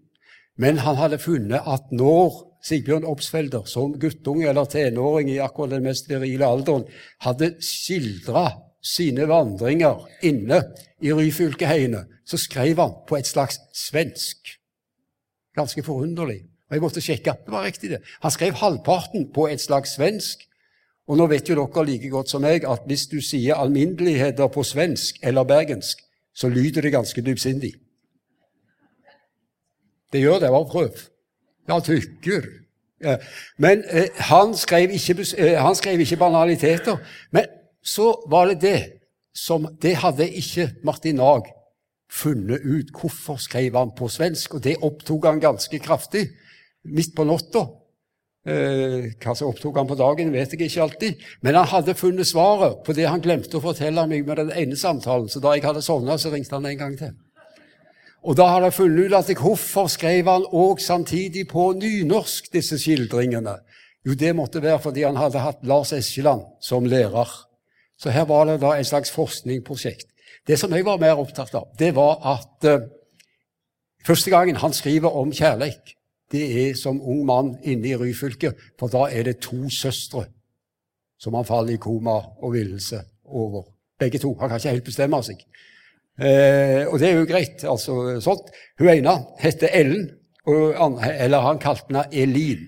[0.60, 2.36] Men han hadde funnet at når
[2.68, 6.84] Sigbjørn Obsfelder som guttunge eller tenåring i akkurat den mest virile alderen
[7.24, 8.50] hadde skildra
[8.86, 10.62] sine vandringer inne
[11.02, 14.56] i Ryfylkeheiene, så skrev han på et slags svensk.
[15.56, 16.44] Ganske forunderlig.
[16.68, 17.32] Og Jeg måtte sjekke.
[17.44, 18.02] Det var riktig, det.
[18.22, 20.42] Han skrev halvparten på et slags svensk.
[21.06, 24.64] Og nå vet jo dere like godt som meg at hvis du sier alminneligheter på
[24.66, 26.02] svensk eller bergensk,
[26.34, 27.72] så lyder det ganske dypsindig.
[30.12, 30.50] Det gjør det.
[30.50, 30.98] Bare prøv.
[31.68, 32.42] Ja, tykker.
[33.56, 36.96] Men eh, han, skrev ikke, eh, han skrev ikke banaliteter.
[37.30, 37.46] Men
[37.86, 38.80] så var det det
[39.36, 41.50] som Det hadde ikke Martin Nag
[42.10, 42.92] funnet ut.
[43.00, 44.54] Hvorfor skrev han på svensk?
[44.54, 46.30] Og det opptok han ganske kraftig
[46.84, 47.66] midt på natta.
[48.46, 51.22] Eh, hva som opptok han på dagen, vet jeg ikke alltid.
[51.42, 54.78] Men han hadde funnet svaret på det han glemte å fortelle meg med den ene
[54.78, 55.28] samtalen.
[55.28, 57.12] Så da jeg hadde sovna, så ringte han en gang til.
[58.26, 62.78] Og da hadde jeg funnet ut at hvorfor skrev han òg samtidig på nynorsk disse
[62.82, 63.58] skildringene?
[64.06, 67.26] Jo, det måtte være fordi han hadde hatt Lars Eskeland som lærer.
[67.98, 70.08] Så her var det da en slags forskningsprosjekt.
[70.46, 72.86] Det som jeg var mer opptatt av, det var at uh,
[74.06, 75.96] første gangen han skriver om kjærleik,
[76.32, 80.26] det er som ung mann inne i Ryfylke, for da er det to søstre
[81.18, 83.62] som han faller i koma og villelse over.
[83.98, 84.34] Begge to.
[84.40, 85.40] Han kan ikke helt bestemme seg.
[86.20, 87.64] Eh, og det er jo greit.
[87.64, 88.50] altså sånt.
[88.78, 90.10] Hun ene heter Ellen,
[90.46, 92.66] og, eller han kalte henne Elin.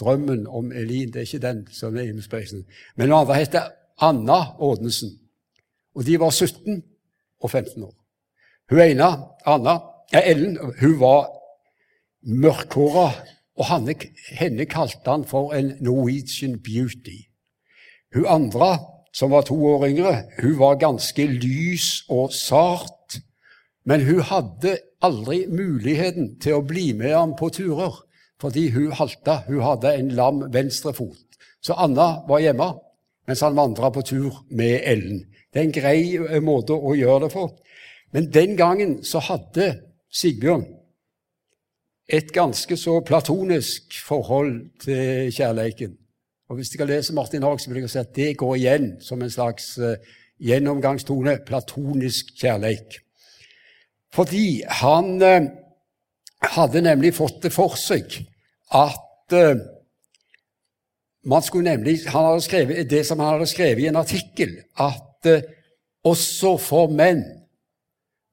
[0.00, 2.64] Drømmen om Elin, det er ikke den som er i Speisen.
[2.96, 5.20] Men den andre heter Anna Ordensen.
[5.94, 6.82] Og de var 17
[7.40, 7.94] og 15 år.
[8.70, 9.08] Hun ene,
[9.46, 9.78] Anna,
[10.12, 11.28] ja, Ellen, hun var
[12.22, 13.10] mørkhåra,
[13.56, 13.94] og henne,
[14.34, 17.28] henne kalte han for en Norwegian beauty.
[18.14, 18.78] Hun andre,
[19.14, 23.20] som var to år yngre, hun var ganske lys og sart,
[23.86, 28.00] men hun hadde aldri muligheten til å bli med ham på turer,
[28.44, 29.38] fordi hun halta.
[29.48, 31.38] Hun hadde en lam venstrefot.
[31.64, 32.74] Så Anna var hjemme
[33.24, 35.22] mens han vandra på tur med Ellen.
[35.48, 37.46] Det er en grei eh, måte å gjøre det på.
[38.12, 39.70] Men den gangen så hadde
[40.12, 40.66] Sigbjørn
[42.12, 45.94] et ganske så platonisk forhold til kjærleiken.
[46.52, 49.22] Og Hvis dere leser Martin Haag, så vil jeg si at det går igjen som
[49.24, 49.96] en slags uh,
[50.36, 51.38] gjennomgangstone.
[51.48, 53.00] Platonisk kjærleik.
[54.12, 55.48] Fordi han uh,
[56.44, 58.20] hadde nemlig fått det for seg
[58.74, 59.62] at uh,
[61.24, 65.30] man skulle nemlig, han hadde skrevet, Det som han hadde skrevet i en artikkel, at
[66.04, 67.22] også for menn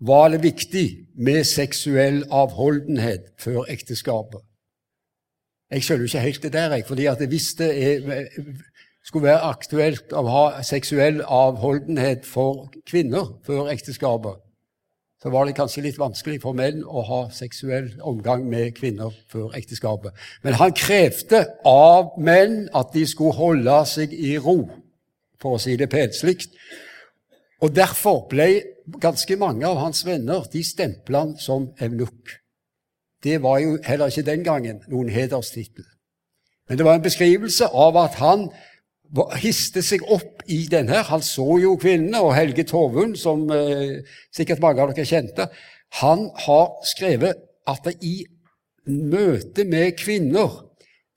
[0.01, 4.41] var det viktig med seksuell avholdenhet før ekteskapet.
[5.71, 8.25] Jeg skjønner ikke helt det der, jeg, fordi at hvis det er,
[9.05, 14.41] skulle være aktuelt å ha seksuell avholdenhet for kvinner før ekteskapet,
[15.21, 19.53] så var det kanskje litt vanskelig for menn å ha seksuell omgang med kvinner før
[19.57, 20.15] ekteskapet.
[20.41, 24.63] Men han krevde av menn at de skulle holde seg i ro,
[25.41, 26.39] for å si det penslig.
[27.61, 28.49] Og derfor ble
[29.01, 32.37] ganske mange av hans venner de stempla som eunukk.
[33.21, 35.85] Det var jo heller ikke den gangen noen hederstittel.
[36.65, 38.47] Men det var en beskrivelse av at han
[39.41, 41.03] histe seg opp i denne.
[41.09, 44.01] Han så jo kvinnene, og Helge Torvund, som eh,
[44.33, 45.47] sikkert mange av dere kjente,
[45.99, 48.21] han har skrevet at i
[48.87, 50.61] møte med kvinner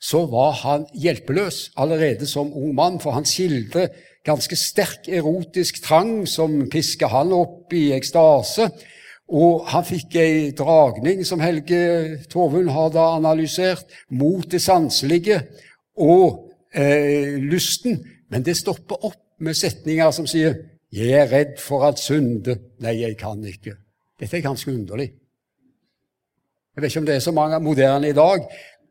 [0.05, 3.95] så var han hjelpeløs allerede som ung mann, for han skildrer
[4.27, 8.69] ganske sterk erotisk trang som pisker han opp i ekstase.
[9.33, 15.41] Og han fikk ei dragning, som Helge Torvund har da analysert, mot det sanselige
[15.97, 16.44] og
[16.75, 18.05] eh, lysten.
[18.31, 20.55] Men det stopper opp med setninger som sier
[20.93, 22.59] 'Jeg er redd for at synde'.
[22.81, 23.75] Nei, jeg kan ikke.
[24.21, 25.13] Dette er ganske underlig.
[26.75, 28.47] Jeg vet ikke om det er så mange moderne i dag,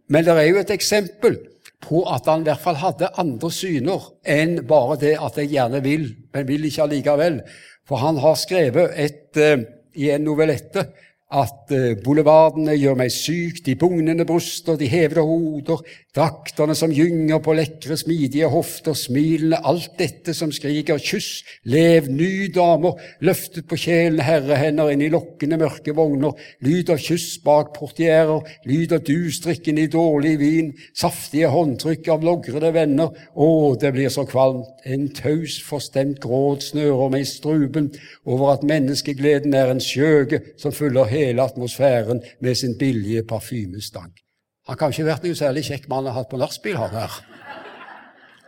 [0.08, 1.38] men det er jo et eksempel
[1.84, 5.84] på at han i hvert fall hadde andre syner enn bare det at jeg gjerne
[5.84, 7.42] vil, men vil ikke allikevel.
[7.88, 9.66] For han har skrevet et, eh,
[9.96, 10.86] i en novellette
[11.34, 11.74] at
[12.06, 15.82] bolevardene boulevardene gjør meg syk, de bugnende bryster, de hevede hoder,
[16.16, 22.50] draktene som gynger på lekre, smidige hofter, smilene, alt dette som skriker kyss, lev, ny
[22.54, 28.44] damer, løftet på kjelen herrehender inn i lokkende mørke vogner, lyd av kyss bak portierer,
[28.70, 34.28] lyd av dustrikken i dårlig vin, saftige håndtrykk av logrede venner, å, det blir så
[34.30, 37.90] kvalmt, en taus, forstemt gråt snører meg i struben
[38.28, 44.20] over at menneskegleden er en skjøge som fyller hele hele atmosfæren med sin billige parfymestank.
[44.68, 47.18] Han kan ikke vært noe særlig kjekk mann å ha hatt på nachspiel, han her.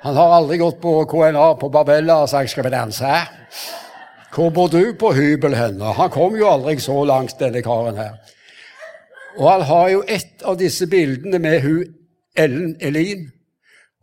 [0.05, 3.27] Han har aldri gått på KNA på Barbella og sagt 'skal vi danse'?
[4.35, 5.93] Hvor bor du på hybel henne?
[5.93, 8.13] Han kom jo aldri så langt, denne karen her.
[9.38, 11.85] Og han har jo et av disse bildene med hun
[12.38, 13.31] Ellen Elin,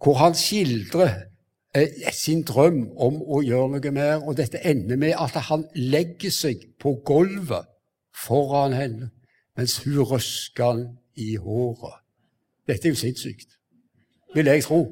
[0.03, 1.11] hvor han skildrer
[1.75, 6.31] eh, sin drøm om å gjøre noe mer, og dette ender med at han legger
[6.31, 7.72] seg på gulvet
[8.15, 9.11] foran henne
[9.57, 10.85] mens hun røska han
[11.17, 12.01] i håret.
[12.69, 13.59] Dette er jo sinnssykt,
[14.35, 14.85] vil jeg tro.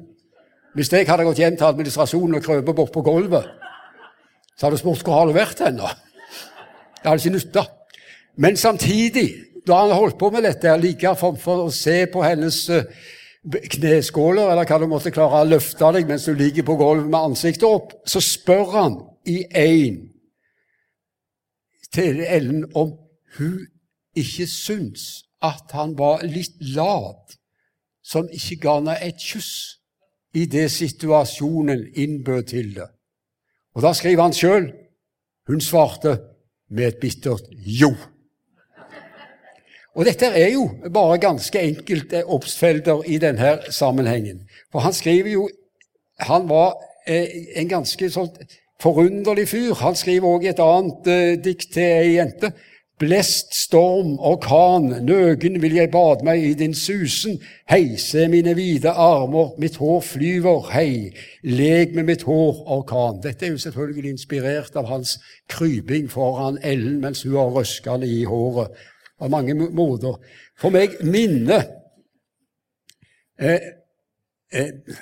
[0.75, 3.47] Hvis jeg hadde gått hjem til administrasjonen og krøpet bort på gulvet,
[4.55, 5.79] så hadde jeg spurt hvor har du vært hen.
[5.81, 7.65] Det hadde ikke nytta.
[8.37, 9.27] Men samtidig,
[9.67, 12.85] da han holdt på med dette, like for å se på hennes eh,
[13.75, 17.31] kneskåler, eller hva du måtte klare å løfte deg mens du ligger på gulvet med
[17.31, 19.99] ansiktet opp, så spør han i én
[21.91, 22.93] til Ellen om
[23.37, 23.67] hun
[24.15, 27.37] ikke syns at han var litt lat,
[28.03, 29.81] som ikke ga henne et kyss
[30.33, 32.87] i det situasjonen innbød til det.
[33.75, 34.71] Og Da skriver han sjøl
[35.47, 36.17] hun svarte
[36.69, 37.91] med et bittert jo.
[39.95, 44.47] Og Dette er jo bare ganske enkelte obsfelder i denne sammenhengen.
[44.71, 45.49] For han skriver jo
[46.19, 46.75] Han var
[47.07, 48.29] eh, en ganske sånn
[48.81, 49.73] forunderlig fyr.
[49.79, 52.51] Han skriver òg et annet eh, dikt til ei jente
[53.01, 57.39] Blest storm, orkan, nøgen vil jeg bade meg i din susen.
[57.69, 61.09] Hei, se mine vide armer, mitt hår flyver, hei,
[61.41, 63.17] leg med mitt hår, orkan.
[63.23, 65.15] Dette er jo selvfølgelig inspirert av hans
[65.49, 68.69] kryping foran Ellen mens hun har røskene i håret,
[69.17, 70.21] av mange måter.
[70.61, 71.65] For meg minner
[73.41, 73.71] eh,
[74.53, 75.01] eh,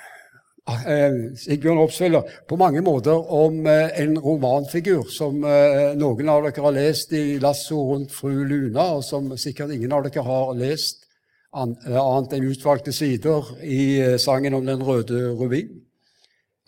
[1.39, 6.75] Sigbjørn Opsfeller på mange måter om eh, en romanfigur som eh, noen av dere har
[6.75, 11.05] lest i 'Lasso rundt fru Luna', og som sikkert ingen av dere har lest.
[11.53, 15.81] annet enn utvalgte sider i eh, sangen om den røde rubin.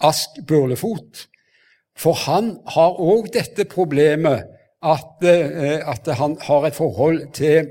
[0.01, 1.27] Ask Børlefot.
[1.97, 4.47] For han har òg dette problemet
[4.81, 7.69] at, eh, at, han har et forhold til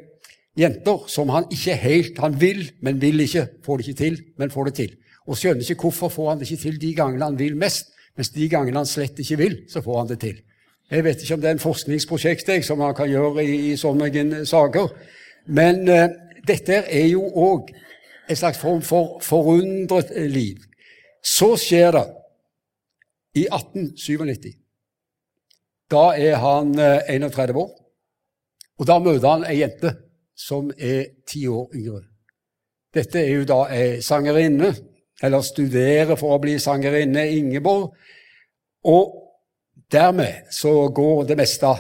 [0.59, 3.49] jenter som han ikke helt Han vil, men vil ikke.
[3.65, 4.97] Får det ikke til, men får det til.
[5.29, 8.33] Og skjønner ikke hvorfor får han det ikke til de gangene han vil mest, mens
[8.35, 10.41] de gangene han slett ikke vil, så får han det til.
[10.91, 13.77] Jeg vet ikke om det er en forskningsprosjekt jeg, som man kan gjøre i, i
[13.79, 14.89] sånne saker,
[15.55, 16.09] men uh,
[16.47, 17.71] dette er jo òg
[18.31, 20.59] en slags form for forundret liv.
[21.23, 22.07] Så skjer det
[23.35, 24.55] i 1897.
[25.91, 27.71] Da er han 31 eh, år,
[28.79, 29.93] og da møter han ei jente
[30.39, 32.05] som er ti år yngre.
[32.95, 34.71] Dette er jo da ei sangerinne,
[35.23, 37.91] eller studere for å bli sangerinne, Ingeborg.
[38.89, 39.17] Og
[39.93, 41.71] dermed så går det meste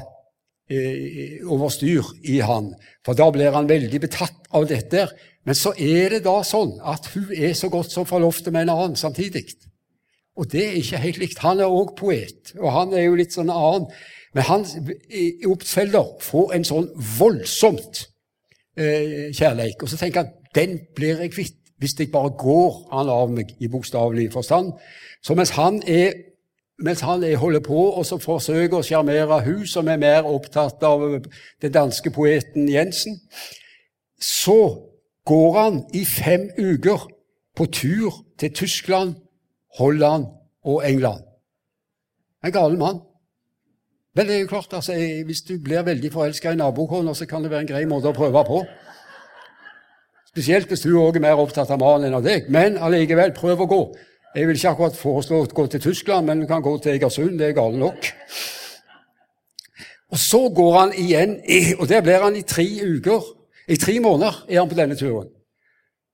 [0.70, 2.74] eh, over styr i han,
[3.06, 5.08] for da blir han veldig betatt av dette.
[5.48, 8.74] Men så er det da sånn at hun er så godt som forlovt med en
[8.76, 9.46] annen samtidig.
[10.38, 11.44] Og det er ikke helt likt.
[11.44, 13.88] Han er òg poet, og han er jo litt sånn annen.
[14.36, 14.66] Men han
[15.50, 16.86] Obstfelder får en sånn
[17.18, 18.04] voldsomt
[18.78, 19.82] eh, kjærleik.
[19.82, 23.54] Og så tenker han den blir jeg kvitt hvis jeg bare går han av meg
[23.58, 24.72] i bokstavelig forstand.
[25.24, 26.12] Så mens han er
[26.80, 31.02] mens han holder på og så forsøker å sjarmere hun som er mer opptatt av
[31.60, 33.18] den danske poeten Jensen,
[34.20, 34.86] så
[35.28, 37.04] går han i fem uker
[37.56, 39.14] på tur til Tyskland
[39.78, 40.26] Holland
[40.64, 41.22] og England.
[42.44, 43.00] En gal mann.
[44.14, 47.42] Men det er jo klart, altså, hvis du blir veldig forelska i nabokona, så kan
[47.42, 48.64] det være en grei måte å prøve på.
[50.30, 52.46] Spesielt hvis du òg er mer opptatt av malen enn av deg.
[52.54, 53.80] Men allikevel, prøv å gå.
[54.36, 57.38] Jeg vil ikke akkurat foreslå å gå til Tyskland, men du kan gå til Egersund.
[57.38, 58.12] Det er galt nok.
[60.10, 61.36] Og så går han igjen,
[61.78, 63.26] og der blir han i tre uker.
[63.70, 65.28] I tre måneder er han på denne turen.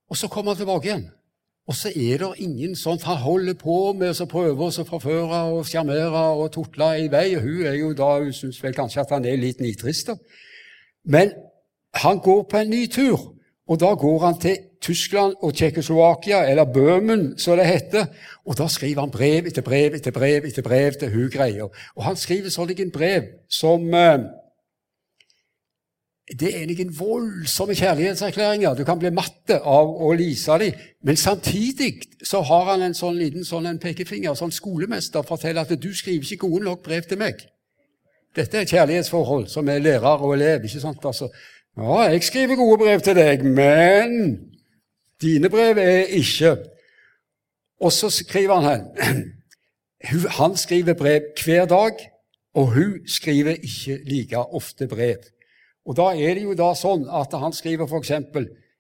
[0.08, 1.06] Og så kommer han tilbake igjen.
[1.66, 5.66] Og så er det ingen sånn Han holder på med å prøve å forføre og
[5.66, 7.34] sjarmere og tutle i vei.
[7.36, 10.12] og Hun er jo da, hun syns vel kanskje at han er litt nitrist.
[11.04, 11.32] Men
[11.94, 13.35] han går på en ny tur,
[13.66, 18.06] og da går han til Tyskland og Tsjekkoslovakia, eller Bøhmen, som det heter.
[18.46, 21.70] Og da skriver han brev etter brev etter brev etter brev til hun greier.
[21.96, 24.28] Og han skriver sånne brev som eh,
[26.26, 28.74] det er noen voldsomme kjærlighetserklæringer.
[28.74, 30.78] Du kan bli matte av å lese dem.
[31.06, 35.74] Men samtidig så har han en sånn liten sånn en pekefinger, sånn skolemester, forteller at
[35.78, 37.46] du skriver ikke gode nok brev til meg.
[38.36, 40.66] Dette er kjærlighetsforhold som er lærer og elev.
[40.66, 41.04] ikke sant?
[41.06, 41.30] Altså,
[41.76, 44.38] ja, jeg skriver gode brev til deg, men
[45.22, 46.56] dine brev er ikke
[47.80, 48.82] Og så skriver han her
[50.40, 51.92] Han skriver brev hver dag,
[52.54, 55.16] og hun skriver ikke like ofte brev.
[55.86, 58.12] Og da er det jo da sånn at han skriver f.eks.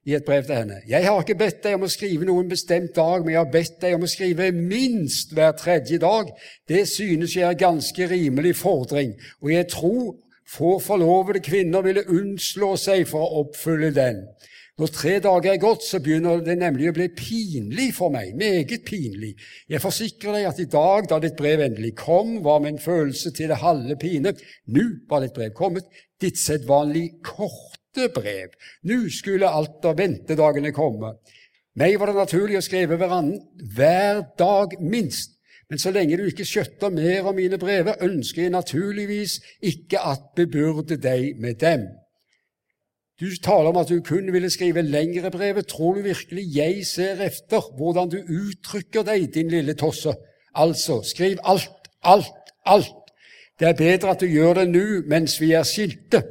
[0.06, 2.94] i et brev til henne Jeg har ikke bedt deg om å skrive noen bestemt
[2.96, 6.30] dag, men jeg har bedt deg om å skrive minst hver tredje dag.
[6.68, 10.14] Det synes jeg er ganske rimelig fordring, og jeg tror
[10.50, 14.24] få forlovede kvinner ville unnslå seg for å oppfylle den.
[14.76, 18.82] Når tre dager er gått, så begynner det nemlig å bli pinlig for meg, meget
[18.84, 19.30] pinlig.
[19.72, 23.48] Jeg forsikrer deg at i dag, da ditt brev endelig kom, var min følelse til
[23.48, 24.34] det halve pine.
[24.68, 25.88] Nå var ditt brev kommet,
[26.20, 28.52] ditt sedvanlig korte brev.
[28.84, 31.14] Nå skulle alt av ventedagene komme.
[31.80, 33.40] Meg var det naturlig å skrive hverandre
[33.76, 35.35] hver dag minst.
[35.70, 40.28] Men så lenge du ikke skjøtter mer av mine brever, ønsker jeg naturligvis ikke at
[40.38, 41.88] bebyrde deg med dem.
[43.20, 45.66] Du taler om at du kun ville skrive lengre brevet.
[45.66, 50.12] Tror du virkelig jeg ser efter hvordan du uttrykker deg, din lille tosse?
[50.54, 52.92] Altså, skriv alt, alt, alt.
[53.58, 56.22] Det er bedre at du gjør det nå mens vi er skilte.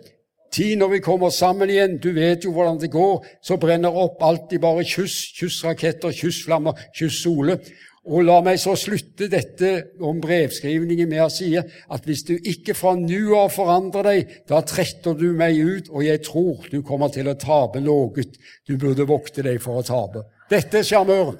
[0.53, 4.21] Tid når vi kommer sammen igjen, du vet jo hvordan det går, så brenner opp
[4.23, 7.57] alltid bare kyss, kyssraketter, kyssflammer, kyss-sole.
[8.05, 9.71] Og la meg så slutte dette
[10.05, 14.59] om brevskrivningen med å si at hvis du ikke fra nå av forandrer deg, da
[14.61, 18.27] tretter du meg ut, og jeg tror du kommer til å tape noe
[18.67, 20.21] du burde vokte deg for å tape.
[20.51, 21.39] Dette er sjarmøren.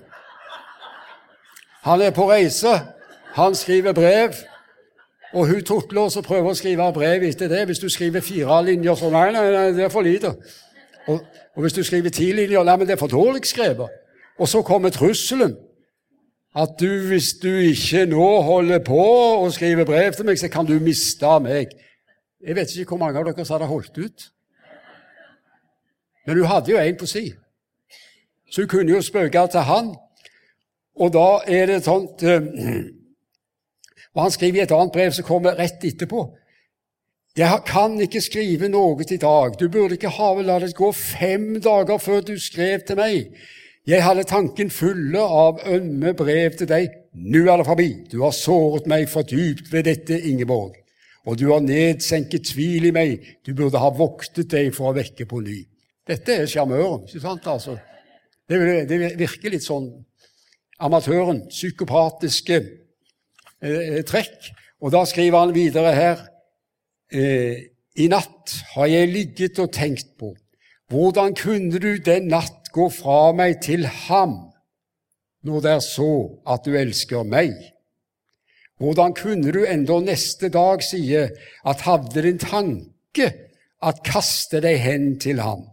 [1.86, 2.73] Han er på reise,
[3.36, 4.41] han skriver brev,
[5.36, 7.62] og hun tutler og prøver å skrive brev etter det.
[7.69, 10.34] Hvis du skriver fire linjer, så nei, nei, nei, det er for lite.
[11.12, 11.21] Og,
[11.54, 14.02] og hvis du skriver ti linjer, nei, men det er for dårlig skrevet.
[14.42, 15.54] Og så kommer trusselen
[16.56, 19.01] at du, hvis du ikke nå holder på
[19.41, 21.73] å skrive brev til meg, så kan du miste meg.
[22.39, 24.29] Jeg vet ikke hvor mange av dere som hadde holdt ut.
[26.25, 27.25] Men hun hadde jo en på si.
[28.49, 29.91] Så hun kunne jo spøke til han.
[30.95, 32.39] Og da er det sånt uh,
[34.15, 36.21] Og han skriver i et annet brev som kommer rett etterpå.
[37.35, 39.58] Jeg kan ikke skrive noe i dag.
[39.60, 43.33] Du burde ikke ha vel la det gå fem dager før du skrev til meg.
[43.86, 46.94] Jeg hadde tanken fulle av ømme brev til deg.
[47.13, 47.90] Nå er det forbi.
[48.10, 50.73] Du har såret meg for dypt ved dette, Ingeborg.
[51.29, 53.27] Og du har nedsenket tvil i meg.
[53.46, 55.60] Du burde ha voktet deg for å vekke på ny.
[56.06, 57.46] Dette er sjarmøren, ikke sant?
[57.50, 57.77] altså?
[58.50, 58.58] Det,
[58.90, 59.88] det virker litt sånn
[60.81, 64.50] amatøren, psykopatiske eh, trekk.
[64.81, 66.25] Og da skriver han videre her
[67.13, 67.69] eh,
[68.02, 70.33] I natt har jeg ligget og tenkt på
[70.94, 74.36] hvordan kunne du den natt gå fra meg til ham,
[75.46, 76.12] når det er så
[76.50, 77.54] at du elsker meg?
[78.82, 83.30] Hvordan kunne du enda neste dag sie at hadde din tanke
[83.80, 85.63] at kaste deg hen til ham?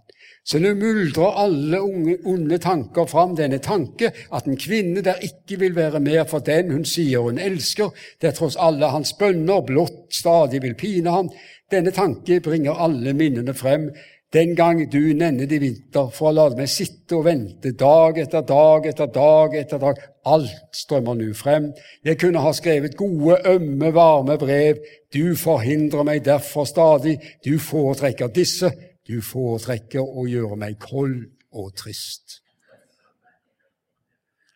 [0.45, 5.59] Så nå muldrer alle unge, onde tanker fram denne tanke at en kvinne der ikke
[5.61, 10.11] vil være mer for den hun sier hun elsker, der tross alle hans bønner blott
[10.11, 11.31] stadig vil pine ham.
[11.71, 13.93] Denne tanke bringer alle minnene frem.
[14.33, 18.47] Den gang du nevnet i vinter for å la meg sitte og vente dag etter
[18.49, 19.99] dag etter dag etter dag.
[20.25, 21.73] Alt strømmer nå frem.
[22.07, 24.81] Jeg kunne ha skrevet gode, ømme, varme brev.
[25.13, 27.19] Du forhindrer meg derfor stadig.
[27.45, 28.73] Du foretrekker disse
[29.09, 31.25] du foretrekker å gjøre meg kold
[31.59, 32.39] og trist.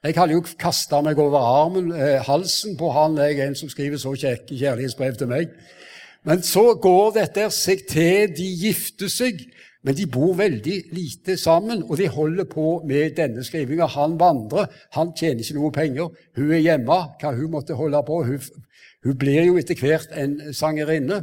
[0.07, 3.99] Jeg hadde jo kasta meg over armen, eh, halsen på han jeg en som skriver
[3.99, 5.51] så kjekke kjærlighetsbrev til meg.
[6.27, 9.45] Men så går dette seg til, de gifter seg,
[9.87, 13.87] men de bor veldig lite sammen, og de holder på med denne skrivinga.
[13.95, 14.67] Han vandrer,
[14.97, 16.11] han tjener ikke noe penger.
[16.35, 18.19] Hun er hjemme, hva hun måtte holde på.
[18.27, 18.49] Hun,
[19.07, 21.23] hun blir jo etter hvert en sangerinne.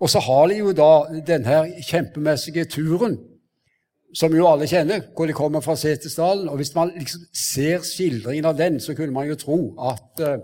[0.00, 0.90] Og så har de jo da
[1.28, 3.18] denne kjempemessige turen,
[4.16, 6.48] som jo alle kjenner, hvor de kommer fra Setesdalen.
[6.48, 9.60] Og hvis man liksom ser skildringen av den, så kunne man jo tro
[9.92, 10.38] at uh,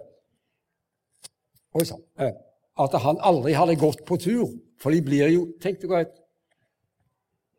[1.77, 2.05] Oi sann.
[2.21, 2.37] Uh,
[2.77, 4.53] at han aldri hadde gått på tur.
[4.81, 6.15] For de blir jo Tenk deg et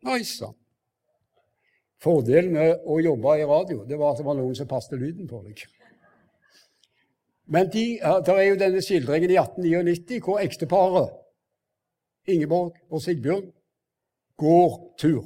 [0.06, 0.54] Nei sann.
[1.98, 5.26] Fordelen med å jobbe i radio det var at det var noen som passet lyden
[5.26, 5.64] på deg.
[7.50, 11.16] Men de, det er jo denne skildringen i 1899 hvor ekteparet
[12.28, 13.48] Ingeborg og Sigbjørn
[14.38, 15.24] går tur.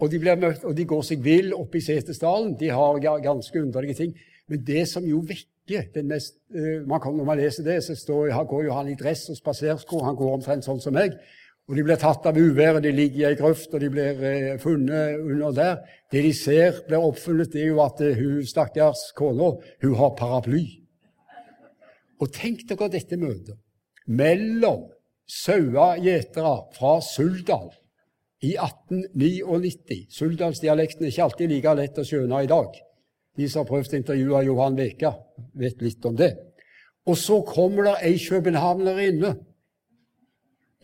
[0.00, 2.54] Og de, møtt, og de går seg vill oppe i Setesdalen.
[2.60, 4.16] De har ganske underlige ting.
[4.46, 7.94] Men det som jo vekker den mest uh, man kan, Når man leser det, så
[7.94, 10.02] står, går jo han i dress og spasersko.
[10.04, 11.18] Han går omtrent sånn som meg.
[11.66, 14.58] Og de blir tatt av uværet, de ligger i ei grøft, og de blir uh,
[14.62, 15.78] funnet under der.
[16.12, 20.14] Det de ser blir oppfunnet, det er jo at uh, hun stakkars kona, hun har
[20.18, 20.64] paraply.
[22.22, 23.58] Og tenk dere dette møtet
[24.06, 24.86] mellom
[25.26, 27.72] sauegjetere fra Suldal
[28.44, 30.06] i 1899.
[30.14, 32.78] Suldalsdialekten er ikke alltid like lett å skjønne i dag.
[33.36, 35.12] De som har prøvd å intervjue Johan Veka,
[35.54, 36.32] vet litt om det.
[37.06, 39.34] Og så kommer det ei københavnerinne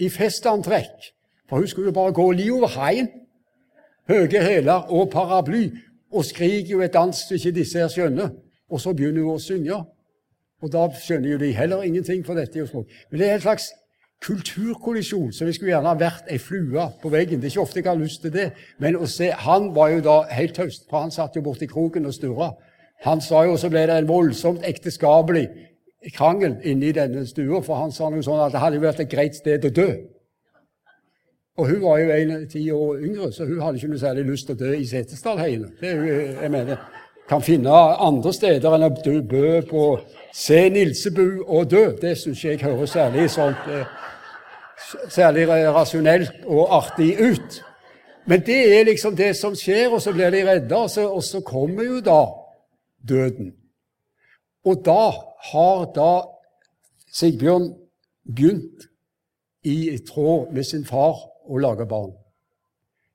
[0.03, 1.11] i festantrekk,
[1.49, 3.09] for hun skulle bare gå li over heien,
[4.09, 5.71] høye hæler og paraply,
[6.13, 8.33] og skriker jo et dans ikke disse her skjønner.
[8.73, 9.79] Og så begynner hun å synge.
[10.63, 12.93] Og da skjønner jo de heller ingenting, for dette er jo språk.
[13.11, 13.71] Men det er en slags
[14.23, 17.41] kulturkollisjon, så vi skulle gjerne ha vært ei flue på veggen.
[17.41, 20.01] Det er ikke ofte jeg har lyst til det, men å se Han var jo
[20.05, 22.53] da helt taust, for han satt jo borti kroken og sturra.
[23.03, 25.49] Han sa jo, så ble det en voldsomt ekteskapelig
[26.15, 29.03] krangel inne i denne stua, for han sa noe sånn at det hadde jo vært
[29.03, 29.91] et greit sted å dø.
[31.59, 34.47] Og hun var jo en ti år yngre, så hun hadde ikke noe særlig lyst
[34.49, 35.73] til å dø i Setesdalheiene.
[35.81, 36.87] Det er jo, jeg mener,
[37.29, 38.93] kan finne andre steder enn å
[39.31, 39.83] dø på
[40.33, 41.85] Se Nilsebu og dø.
[42.01, 43.85] Det syns jeg høres særlig sånt eh,
[45.09, 47.63] særlig rasjonelt og artig ut.
[48.27, 51.25] Men det er liksom det som skjer, og så blir de redda, og så, og
[51.27, 52.21] så kommer jo da
[53.09, 53.53] døden.
[54.65, 55.11] Og da
[55.53, 56.13] har da
[57.13, 57.73] Sigbjørn
[58.25, 58.87] begynt
[59.69, 62.15] i tråd med sin far å lage barn.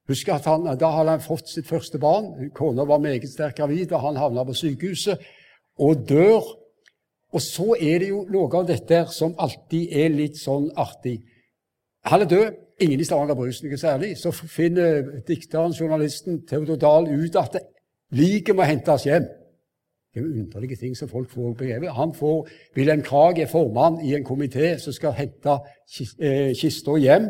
[0.07, 2.51] Husk at han, Da hadde han fått sitt første barn.
[2.55, 5.19] Kona var meget sterkt gravid, og han havna på sykehuset
[5.80, 6.45] og dør.
[7.34, 11.19] Og så er det jo noe av dette som alltid er litt sånn artig.
[12.08, 12.51] Han er død.
[12.80, 14.14] Ingen i Stavanger bryr seg noe særlig.
[14.18, 17.58] Så finner dikteren, journalisten Theodor Dahl ut at
[18.14, 19.26] liket må hentes hjem.
[20.14, 21.93] Det er jo underlige ting som folk får begrevet.
[21.93, 22.47] Han får,
[22.78, 25.58] Wilhelm Krag er formann i en komité som skal hente
[26.22, 27.28] eh, kista hjem.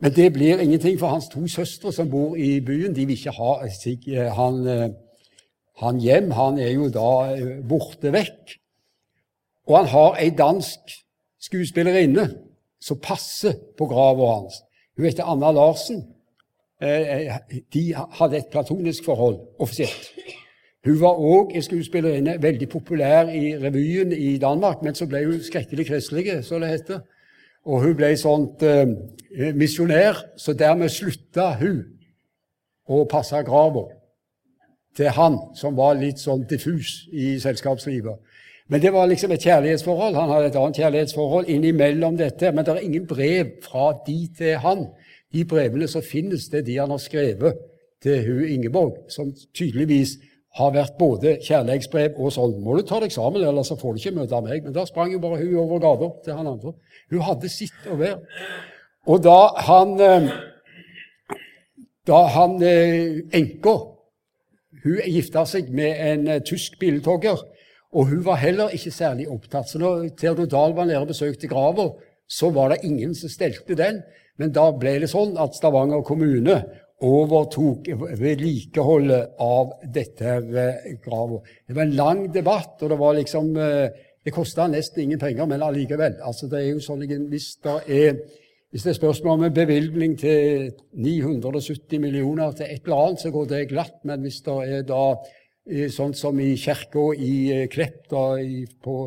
[0.00, 2.94] Men det blir ingenting for hans to søstre som bor i byen.
[2.94, 4.90] De vil ikke ha eh, han, eh,
[5.82, 6.30] han hjem.
[6.30, 7.10] Han er jo da
[7.68, 8.58] borte vekk.
[9.66, 10.98] Og han har ei dansk
[11.40, 12.28] skuespillerinne
[12.80, 14.62] som passer på grava hans.
[14.96, 16.04] Hun heter Anna Larsen.
[16.82, 17.32] Eh, eh,
[17.74, 20.12] de hadde et platonisk forhold offisielt.
[20.84, 25.40] Hun var òg en skuespillerinne, veldig populær i revyen i Danmark, men så ble hun
[25.42, 27.00] skrekkelig kristelig, som det heter.
[27.66, 28.86] Og hun ble sånt eh,
[29.54, 31.82] misjonær, så dermed slutta hun
[32.88, 33.88] å passe grava
[34.96, 38.18] til han som var litt sånn diffus i selskapslivet.
[38.68, 40.14] Men det var liksom et kjærlighetsforhold.
[40.14, 42.52] Han hadde et annet kjærlighetsforhold innimellom dette.
[42.52, 44.86] Men det er ingen brev fra de til han.
[45.32, 47.56] I brevene så finnes det de han har skrevet
[48.02, 50.16] til hun Ingeborg, som tydeligvis
[50.58, 52.56] har vært både kjærlighetsbrev og sånn.
[52.64, 54.64] Må du ta deg sammen, eller så får du ikke møte meg.
[54.64, 56.74] Men da sprang jo bare hun over gata til han andre.
[57.12, 58.20] Hun hadde sitt å være.
[59.08, 59.38] Og da
[59.68, 60.30] han eh,
[62.08, 63.74] Da han eh, enka
[64.82, 67.40] Hun gifta seg med en eh, tysk biltogger,
[67.96, 69.70] og hun var heller ikke særlig opptatt.
[69.70, 71.88] Så når Theodor Dahl var nede og besøkte grava,
[72.28, 74.02] så var det ingen som stelte den.
[74.38, 76.60] Men da ble det sånn at Stavanger kommune
[77.04, 77.86] overtok
[78.18, 81.40] vedlikeholdet av dette eh, grava.
[81.66, 85.46] Det var en lang debatt, og det var liksom eh, Det kosta nesten ingen penger,
[85.48, 86.18] men allikevel.
[86.26, 88.16] Altså, det er jo sånn, hvis, det er,
[88.74, 93.30] hvis det er spørsmål om en bevilgning til 970 millioner til et eller annet, så
[93.32, 93.94] går det glatt.
[94.04, 95.04] Men hvis det er da
[95.92, 98.24] sånn som i kirka i Klepp da,
[98.84, 98.98] på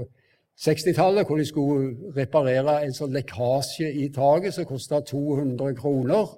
[0.61, 6.37] 60-tallet, hvor de skulle reparere en sånn lekkasje i taket som kosta 200 kroner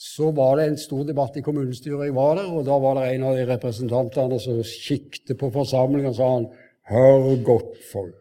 [0.00, 2.06] så var det en stor debatt i kommunestyret.
[2.06, 6.14] Jeg var der, og da var det en av de representantene som kikket på forsamlingen
[6.14, 6.48] og sa han,
[6.90, 8.16] Hør godt, folk.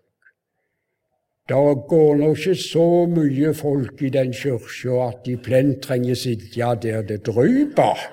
[1.49, 6.67] Det går nå ikke så mye folk i den kirka at de plent trenger sitte
[6.83, 8.03] der det dryper.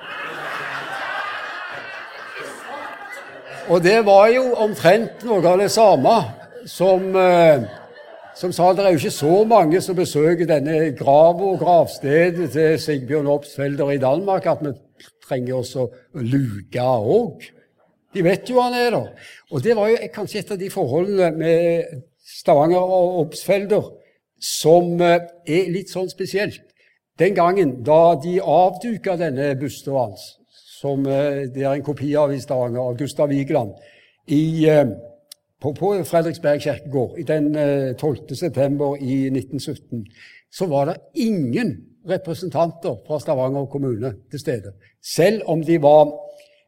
[3.68, 6.14] Og det var jo omtrent noe av det samme
[6.70, 7.64] som eh,
[8.36, 12.50] som sa at det er jo ikke så mange som besøker denne grava og gravstedet
[12.52, 14.74] til Sigbjørn Obstfelder i Danmark, at vi
[15.24, 17.46] trenger også å luke òg.
[18.12, 19.08] De vet jo han er der.
[19.50, 21.96] Og det var jo kanskje et av de forholdene med
[22.36, 23.88] Stavanger og Obstfelder
[24.36, 26.60] som eh, er litt sånn spesielt.
[27.16, 30.34] Den gangen da de avduka denne busta hans,
[30.80, 33.74] som eh, det er en kopi av i Stavanger, av Gustav Vigeland,
[34.28, 34.86] i eh,
[35.62, 37.52] på, på Fredriksberg kirkegård den
[37.96, 38.16] 12.
[38.30, 40.04] Eh, september i 1917,
[40.52, 41.76] så var det ingen
[42.08, 44.72] representanter fra Stavanger kommune til stede.
[45.02, 46.12] Selv om de var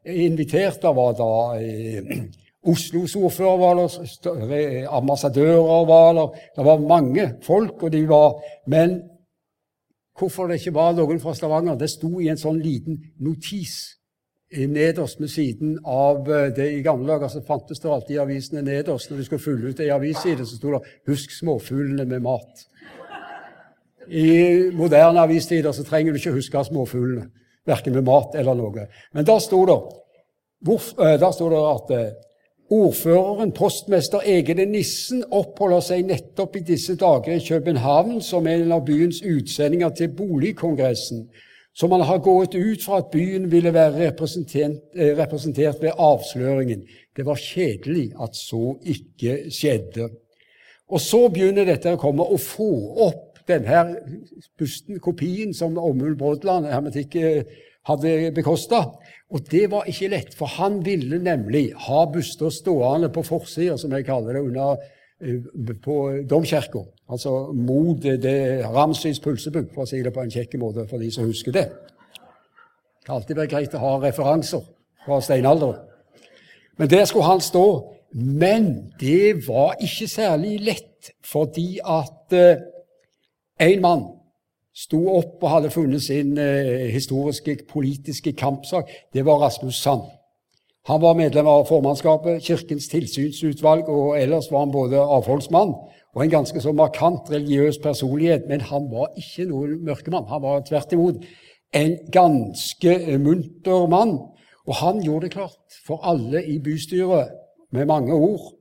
[0.05, 0.81] invitert.
[0.81, 2.25] Det var da eh,
[2.67, 3.77] Oslos ordfører var
[4.97, 9.01] ambassadører var der, det var mange folk, og de var Men
[10.19, 13.98] hvorfor det ikke var noen fra Stavanger, det sto i en sånn liten notis
[14.57, 18.61] nederst ved siden av eh, det I gamle dager så fantes det alltid i avisene
[18.65, 19.11] nederst.
[19.11, 22.65] Når du skulle fylle ut ei avisside, så sto det 'Husk småfuglene med mat'.
[24.09, 27.29] I moderne avistider så trenger du ikke huske småfuglene,
[27.65, 28.87] verken med mat eller noe.
[29.13, 29.77] Men da sto det,
[30.97, 32.11] eh, da sto det at eh,
[32.71, 38.85] ordføreren, postmester Egede Nissen, oppholder seg nettopp i disse dager i København som en av
[38.85, 41.29] byens utsendinger til boligkongressen
[41.79, 46.81] så man har gått ut fra at byen ville være representert, eh, ved avsløringen.
[47.15, 50.09] Det var kjedelig at så ikke skjedde.
[50.89, 52.69] Og så begynner dette å komme, å få
[53.07, 53.95] opp denne
[54.59, 57.43] busten, kopien som Åmund Brodland, hermetikk, eh,
[57.87, 58.91] hadde bekosta.
[59.31, 63.91] Og det var ikke lett, for han ville nemlig ha buster stående på forsida, som
[63.91, 64.77] jeg kaller det, under
[65.21, 66.85] Eh, på domkirka.
[67.09, 71.25] Altså mot Ramsys pulsepunkt, for å si det på en kjekk måte for de som
[71.25, 71.65] husker det.
[71.69, 74.61] Det kan alltid være greit å ha referanser
[75.05, 75.79] fra steinalderen.
[76.77, 77.95] Men der skulle han stå.
[78.13, 82.61] Men det var ikke særlig lett, fordi at eh,
[83.59, 84.05] en mann
[84.73, 88.89] sto opp og hadde funnet sin eh, historiske, politiske kampsak.
[89.13, 90.07] Det var Rasmus Sand.
[90.89, 95.75] Han var medlem av formannskapet, Kirkens tilsynsutvalg, og ellers var han både avholdsmann
[96.15, 98.47] og en ganske så markant religiøs personlighet.
[98.49, 100.25] Men han var ikke noen mørkemann.
[100.31, 101.21] Han var tvert imot
[101.77, 104.15] en ganske munter mann.
[104.65, 107.35] Og han gjorde det klart for alle i bystyret,
[107.71, 108.55] med mange ord,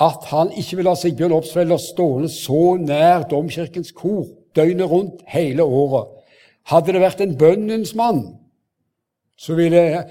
[0.00, 4.24] at han ikke ville ha Sigbjørn Opsfelder stående så nær domkirkens kor
[4.56, 6.08] døgnet rundt hele året.
[6.66, 8.24] Hadde det vært en bønnens mann,
[9.38, 10.02] så ville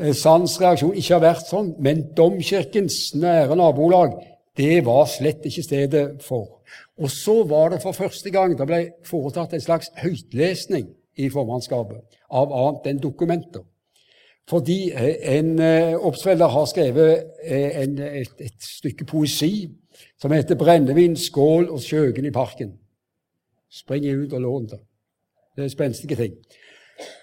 [0.00, 4.16] Eh, Sands reaksjon ikke har vært sånn, men domkirkens nære nabolag
[4.58, 6.60] det var slett ikke stedet for.
[7.00, 10.88] Og så var det for første gang det ble foretatt en slags høytlesning
[11.20, 13.64] i formannskapet av annet enn dokumenter.
[14.50, 19.68] Fordi eh, en oppsvelder oppsvelger har skrevet en, et, et, stykke poesi
[20.20, 22.72] som heter 'Brennevin, skål og Sjøgen i parken'.
[23.70, 24.80] Spring ut og lån det.
[25.56, 26.34] Det er spenstige ting.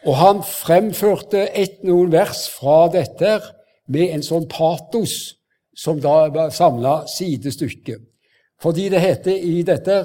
[0.05, 3.39] Og han fremførte et, noen vers fra dette
[3.91, 5.37] med en sånn patos
[5.77, 7.99] som da var samla sidestykke.
[8.61, 9.99] Fordi det heter i dette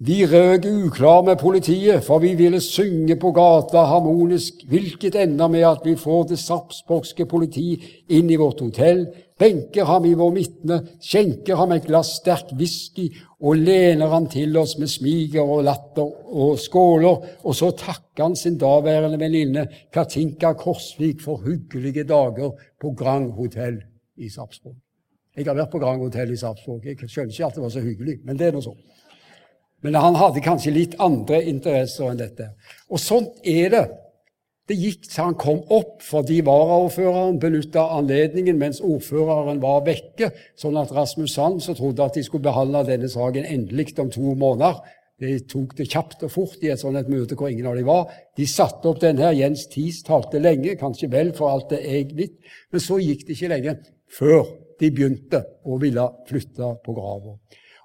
[0.00, 5.66] Vi røk uklar med politiet, for vi ville synge på gata harmonisk, hvilket ender med
[5.68, 7.74] at vi får det sarpsborgske politi
[8.08, 9.02] inn i vårt hotell,
[9.36, 13.10] benker ham i vår midtene, skjenker ham et glass sterk whisky
[13.44, 18.36] og lener han til oss med smiger og latter og skåler, og så takker han
[18.40, 23.82] sin daværende venninne Katinka Korsvik for hyggelige dager på Grand Hotell
[24.16, 24.80] i Sarpsborg.
[25.36, 26.88] Jeg har vært på Grand Hotell i Sarpsborg.
[26.88, 28.80] Jeg skjønner ikke at det var så hyggelig, men det er nå sånn.
[29.84, 32.52] Men han hadde kanskje litt andre interesser enn dette.
[32.92, 33.84] Og sånt er det.
[34.70, 40.28] Det gikk til han kom opp fordi varaordføreren benytta anledningen mens ordføreren var vekke,
[40.60, 44.36] sånn at Rasmus Sand, som trodde at de skulle behandle denne saken endelig om to
[44.38, 44.78] måneder
[45.20, 47.84] De tok det kjapt og fort i et sånt et møte hvor ingen av dem
[47.84, 48.06] var.
[48.38, 49.34] De satte opp denne her.
[49.36, 52.38] Jens Thies talte lenge, kanskje vel for alt det jeg vet.
[52.72, 53.74] Men så gikk det ikke lenge
[54.16, 54.46] før
[54.80, 57.36] de begynte å ville flytte på grava.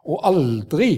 [0.08, 0.93] Og aldri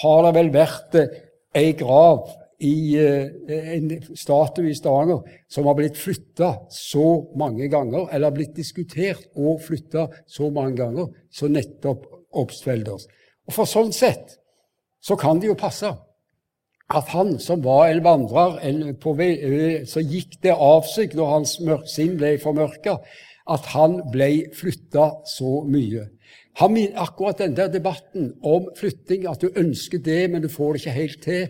[0.00, 1.20] har det vel vært eh,
[1.54, 2.30] ei grav
[2.64, 3.28] i eh,
[3.76, 7.06] en statue i Stavanger som har blitt flytta så
[7.38, 13.06] mange ganger, eller blitt diskutert og flytta så mange ganger, som nettopp Obstfelders.
[13.46, 14.38] Og For sånn sett
[15.04, 15.92] så kan det jo passe
[16.94, 21.14] at han som var en vandrer, en på vei, eh, så gikk det av seg
[21.16, 21.56] når hans
[21.90, 22.98] sinn ble formørka,
[23.50, 26.06] at han ble flytta så mye.
[26.60, 30.84] Han, akkurat den der debatten om flytting, at du ønsker det, men du får det
[30.84, 31.48] ikke helt til,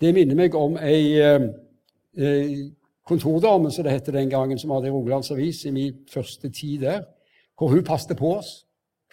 [0.00, 2.72] det minner meg om ei eh
[3.06, 6.80] kontordame, som det het den gangen, som hadde i Rogalands Avis i min første tid
[6.80, 7.04] der,
[7.58, 8.64] hvor hun passet på oss.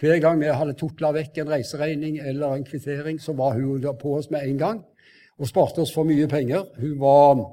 [0.02, 4.16] Hver gang vi hadde tutla vekk en reiseregning eller en kvittering, så var hun på
[4.18, 4.82] oss med en gang
[5.38, 6.66] og sparte oss for mye penger.
[6.80, 7.44] Hun var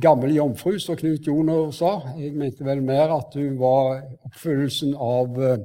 [0.00, 1.98] gammel jomfru, som Knut Joner sa.
[2.18, 5.58] Jeg mente vel mer at hun var oppfyllelsen av eh,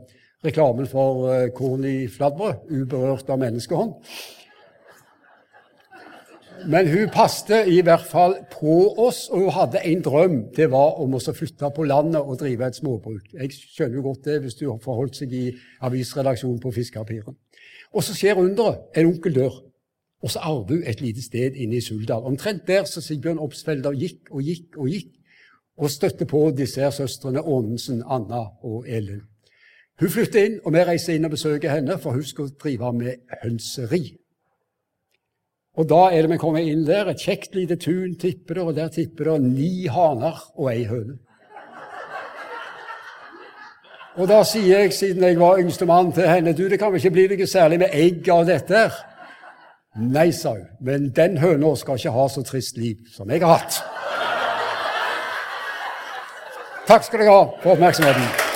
[0.45, 3.97] reklamen for uh, korn i flatbrød, uberørt av menneskehånd.
[6.67, 10.35] Men hun passte i hvert fall på oss, og hun hadde en drøm.
[10.55, 13.33] Det var om å flytte på landet og drive et småbruk.
[13.33, 15.47] Jeg skjønner jo godt det hvis du forholdt seg i
[15.81, 17.33] avisredaksjonen på Fiskepapiret.
[17.93, 18.85] Og så skjer underet.
[18.95, 19.57] En onkel dør.
[20.21, 22.27] Og så arver hun et lite sted inne i Suldal.
[22.29, 25.09] Omtrent der så Sigbjørn Obstfelder gikk og gikk og gikk,
[25.81, 29.30] og støtte på disse søstrene Aanensen, Anna og Elin.
[30.01, 33.19] Hun flytter inn, og vi reiser inn og besøker henne, for hun skal drive med
[33.43, 34.15] hønseri.
[35.77, 38.75] Og da er det vi kommer inn der, et kjekt lite tun tipper det, og
[38.75, 41.19] der tipper det ni haner og ei høne.
[44.19, 47.13] Og da sier jeg, siden jeg var yngstemann, til henne du, det kan vel ikke
[47.15, 48.83] bli noe særlig med egg av dette?
[50.01, 53.61] Nei, sa hun, men den høna skal ikke ha så trist liv som jeg har
[53.61, 53.81] hatt.
[56.89, 58.50] Takk skal dere ha for oppmerksomheten.